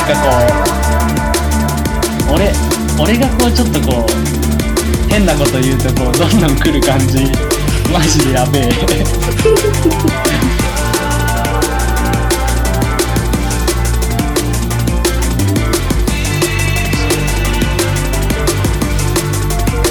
[0.06, 0.28] かこ
[2.30, 2.52] う俺
[2.98, 7.30] 俺がこうちょっとこう変なこと言うとこうどんどん来る感じ。
[7.92, 8.68] マジでやべえ。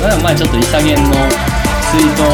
[0.01, 1.15] まあ前ちょっとイサゲンのツ
[1.97, 2.27] イートを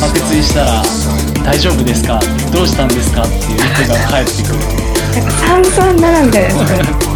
[0.00, 0.82] 爆追したら
[1.44, 2.20] 「大丈夫ですか？
[2.52, 4.83] どうしたんですか?」っていう人が返ってくる。
[5.14, 6.66] なんか三三七みたいなや
[6.98, 7.13] つ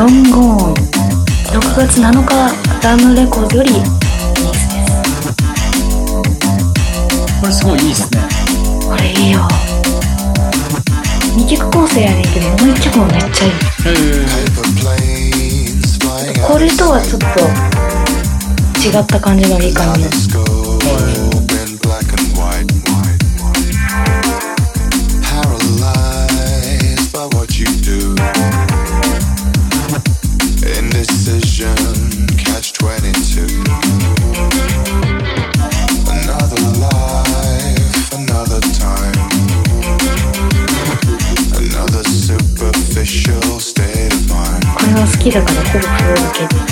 [0.00, 2.32] ロンゴーン6月7日
[2.82, 4.96] ラムレコードよりリースです
[7.38, 8.20] これすごいいいっすね。
[8.88, 9.46] これいいよ。
[11.36, 13.52] 2曲構成やねんけどもう1曲もめっちゃいい。
[16.48, 17.26] これとはちょっと
[18.88, 20.29] 違った感じのいい感じ
[45.30, 46.69] これは好きだからほぼ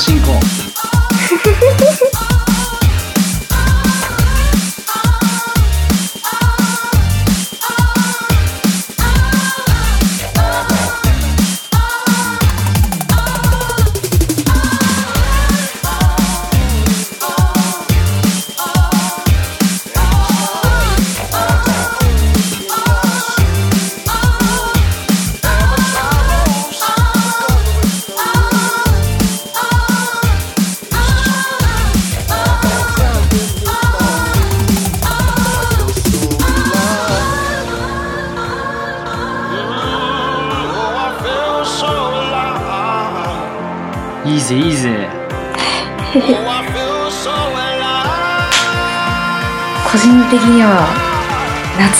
[0.00, 0.69] 進行。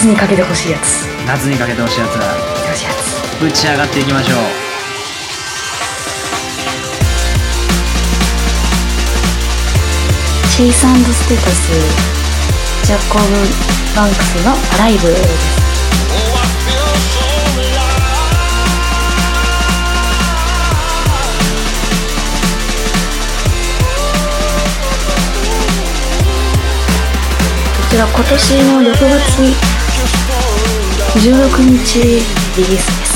[0.01, 1.05] 夏にかけてほしいやつ。
[1.27, 2.27] 夏にかけてほしいやつかけ
[2.63, 3.45] てほしいやつ。
[3.45, 4.39] 打ち上がっていきましょう。
[10.57, 11.69] チェイスステータス
[12.87, 13.25] ジャコブ・
[13.95, 15.61] バンクスの「アライブ」です。
[27.77, 29.90] こちら今年の6月
[31.13, 33.11] 16日リリースです。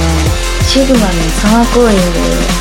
[0.68, 2.61] シグマのサマーコーリング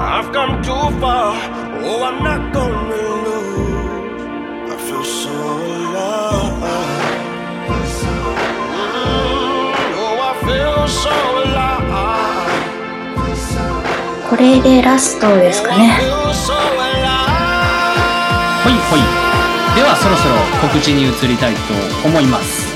[0.00, 1.34] I've come too far.
[1.82, 4.22] Oh, I'm not gonna lose.
[4.70, 6.62] I feel so alive.
[8.68, 11.10] Mm, oh, I feel so
[11.42, 11.86] alive.
[14.30, 17.08] これでラストですかね Feel so alive.
[18.64, 19.00] ほいほい
[19.74, 20.34] ではそろそろ
[20.68, 21.60] 告知に移りたいと
[22.06, 22.67] 思います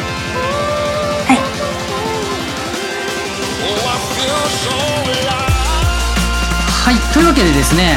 [6.93, 7.97] はいというわけでですね、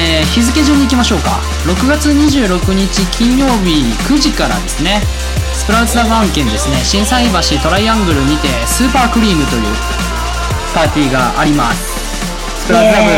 [0.00, 1.44] えー日付順に行きましょうか。
[1.68, 5.04] 6月26日金曜日9時からですね
[5.52, 9.62] スプラウツラブ案件ですね心斎橋トライアングルにてスーパークリームという
[10.72, 12.64] パーティーがあります。
[12.64, 13.12] スプラウツラブ、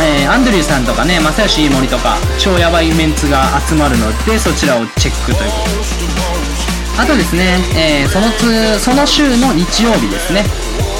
[0.00, 0.24] え。
[0.24, 5.50] ーアンドリューさんとかね正義森とか超ヤバいメンツが集まるのでそちらをチェックという。
[5.52, 10.44] ことですあとですね、えーそのつその週の日曜日ですね。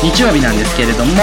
[0.02, 1.14] 日曜日なんですけれども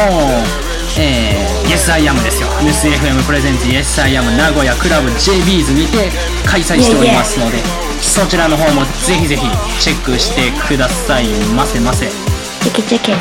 [0.97, 2.47] えー、Yes I Am ですよ。
[2.61, 6.09] NSFM プレゼンツ Yes I Am 名古屋クラブ JB's にて
[6.47, 7.57] 開催しておりますので
[8.01, 9.41] そちらの方もぜひぜひ
[9.81, 11.25] チェックしてください。
[11.55, 13.13] ませませチェケチェケ。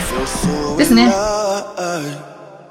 [0.78, 1.12] ですね。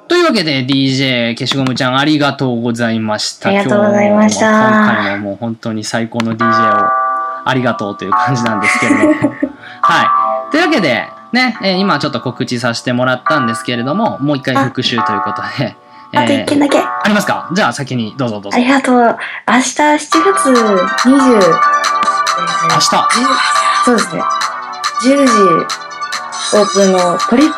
[0.07, 3.49] というわけで DJ 消しゴムちゃんありがとうございました。
[3.49, 4.49] ありがとうございました。
[4.49, 6.89] 今回ももう本当に最高の DJ を
[7.45, 9.34] ありがとうという感じなんですけれども。
[9.84, 10.51] はい。
[10.51, 15.76] というわけでね、えー今ちょっと告知させてもらったんですけれどももう一回復習ということで
[16.15, 16.80] あと一件だけ。
[16.80, 17.49] ありますか？
[17.53, 18.95] じゃあ先にどうぞどうぞありがとう。
[18.95, 19.05] 明
[19.55, 20.53] 日7月20、
[22.69, 22.81] 明日
[23.84, 24.22] そうですね。
[25.01, 25.34] 10時
[26.55, 27.51] オープンのトリッ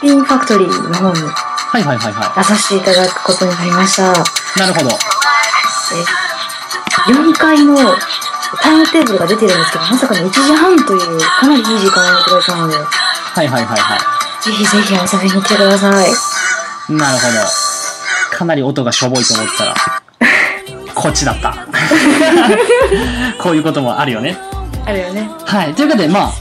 [0.00, 4.10] ピンファクトリーの方にはいはいはいは出させていただくことになりました。
[4.10, 4.14] い
[4.58, 4.90] なるほど
[7.12, 7.76] 4階の
[8.60, 12.76] タイムテーブルが出てるんですけど、まさかの1時半というかなりいい時間をいただいたので、
[13.34, 13.98] はいはいはいは
[14.42, 16.08] ぜひぜひ遊びに来てください。
[16.08, 19.74] いなるほどかなり音がしょぼいと思ったら
[20.94, 21.66] こっちだった
[23.42, 24.38] こういうこともあるよね
[24.86, 25.30] あるよね。
[25.46, 25.74] はい。
[25.74, 26.32] ということで、まあ、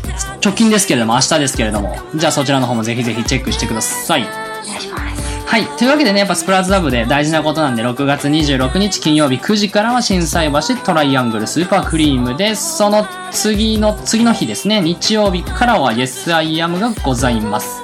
[0.43, 4.23] 直近ですけれども、明日ですけれども、じゃあそちらの方もぜひぜひチェックしてください。
[4.23, 4.25] お
[4.67, 5.12] 願いします。
[5.45, 5.67] はい。
[5.77, 17.81] というわけでね、やっぱスプラウズラブで大事なことなんで、6月26日金曜日9時からは心斎橋トライアングルスーパークリームで、その次の、次の日ですね、日曜日からは Yes I Am がございます。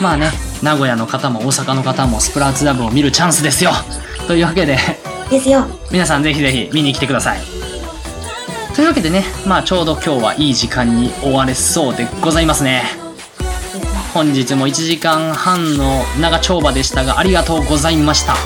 [0.00, 0.30] まあね、
[0.62, 3.72] 名古屋の方も大阪の方もスプラウズラブを見るチャンスですよ。
[4.26, 4.78] というわけで、
[5.30, 5.66] ですよ。
[5.90, 7.40] 皆さんぜひぜひ見に来てください。
[8.74, 13.05] というわけでね、まあちょうど今日はいい時間に終われそうでございますね。
[14.16, 18.32] 本日も1時間半の長丁場でしたがありがとうございました。
[18.32, 18.36] あ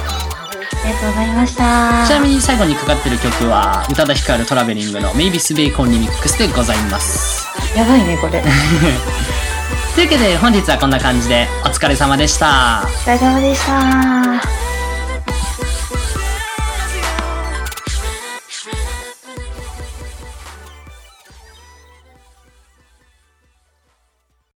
[0.84, 2.05] りがとうございました。
[2.09, 7.47] ちなみに最後にかかってる曲は宇多田ヒカルトラベリングのメイビスベーコンリミックスでございます。
[7.78, 8.42] やばいね、これ。
[9.94, 12.82] というわけで本日はこんな感じでお疲れ様でした。
[12.84, 14.69] お疲れ様でした。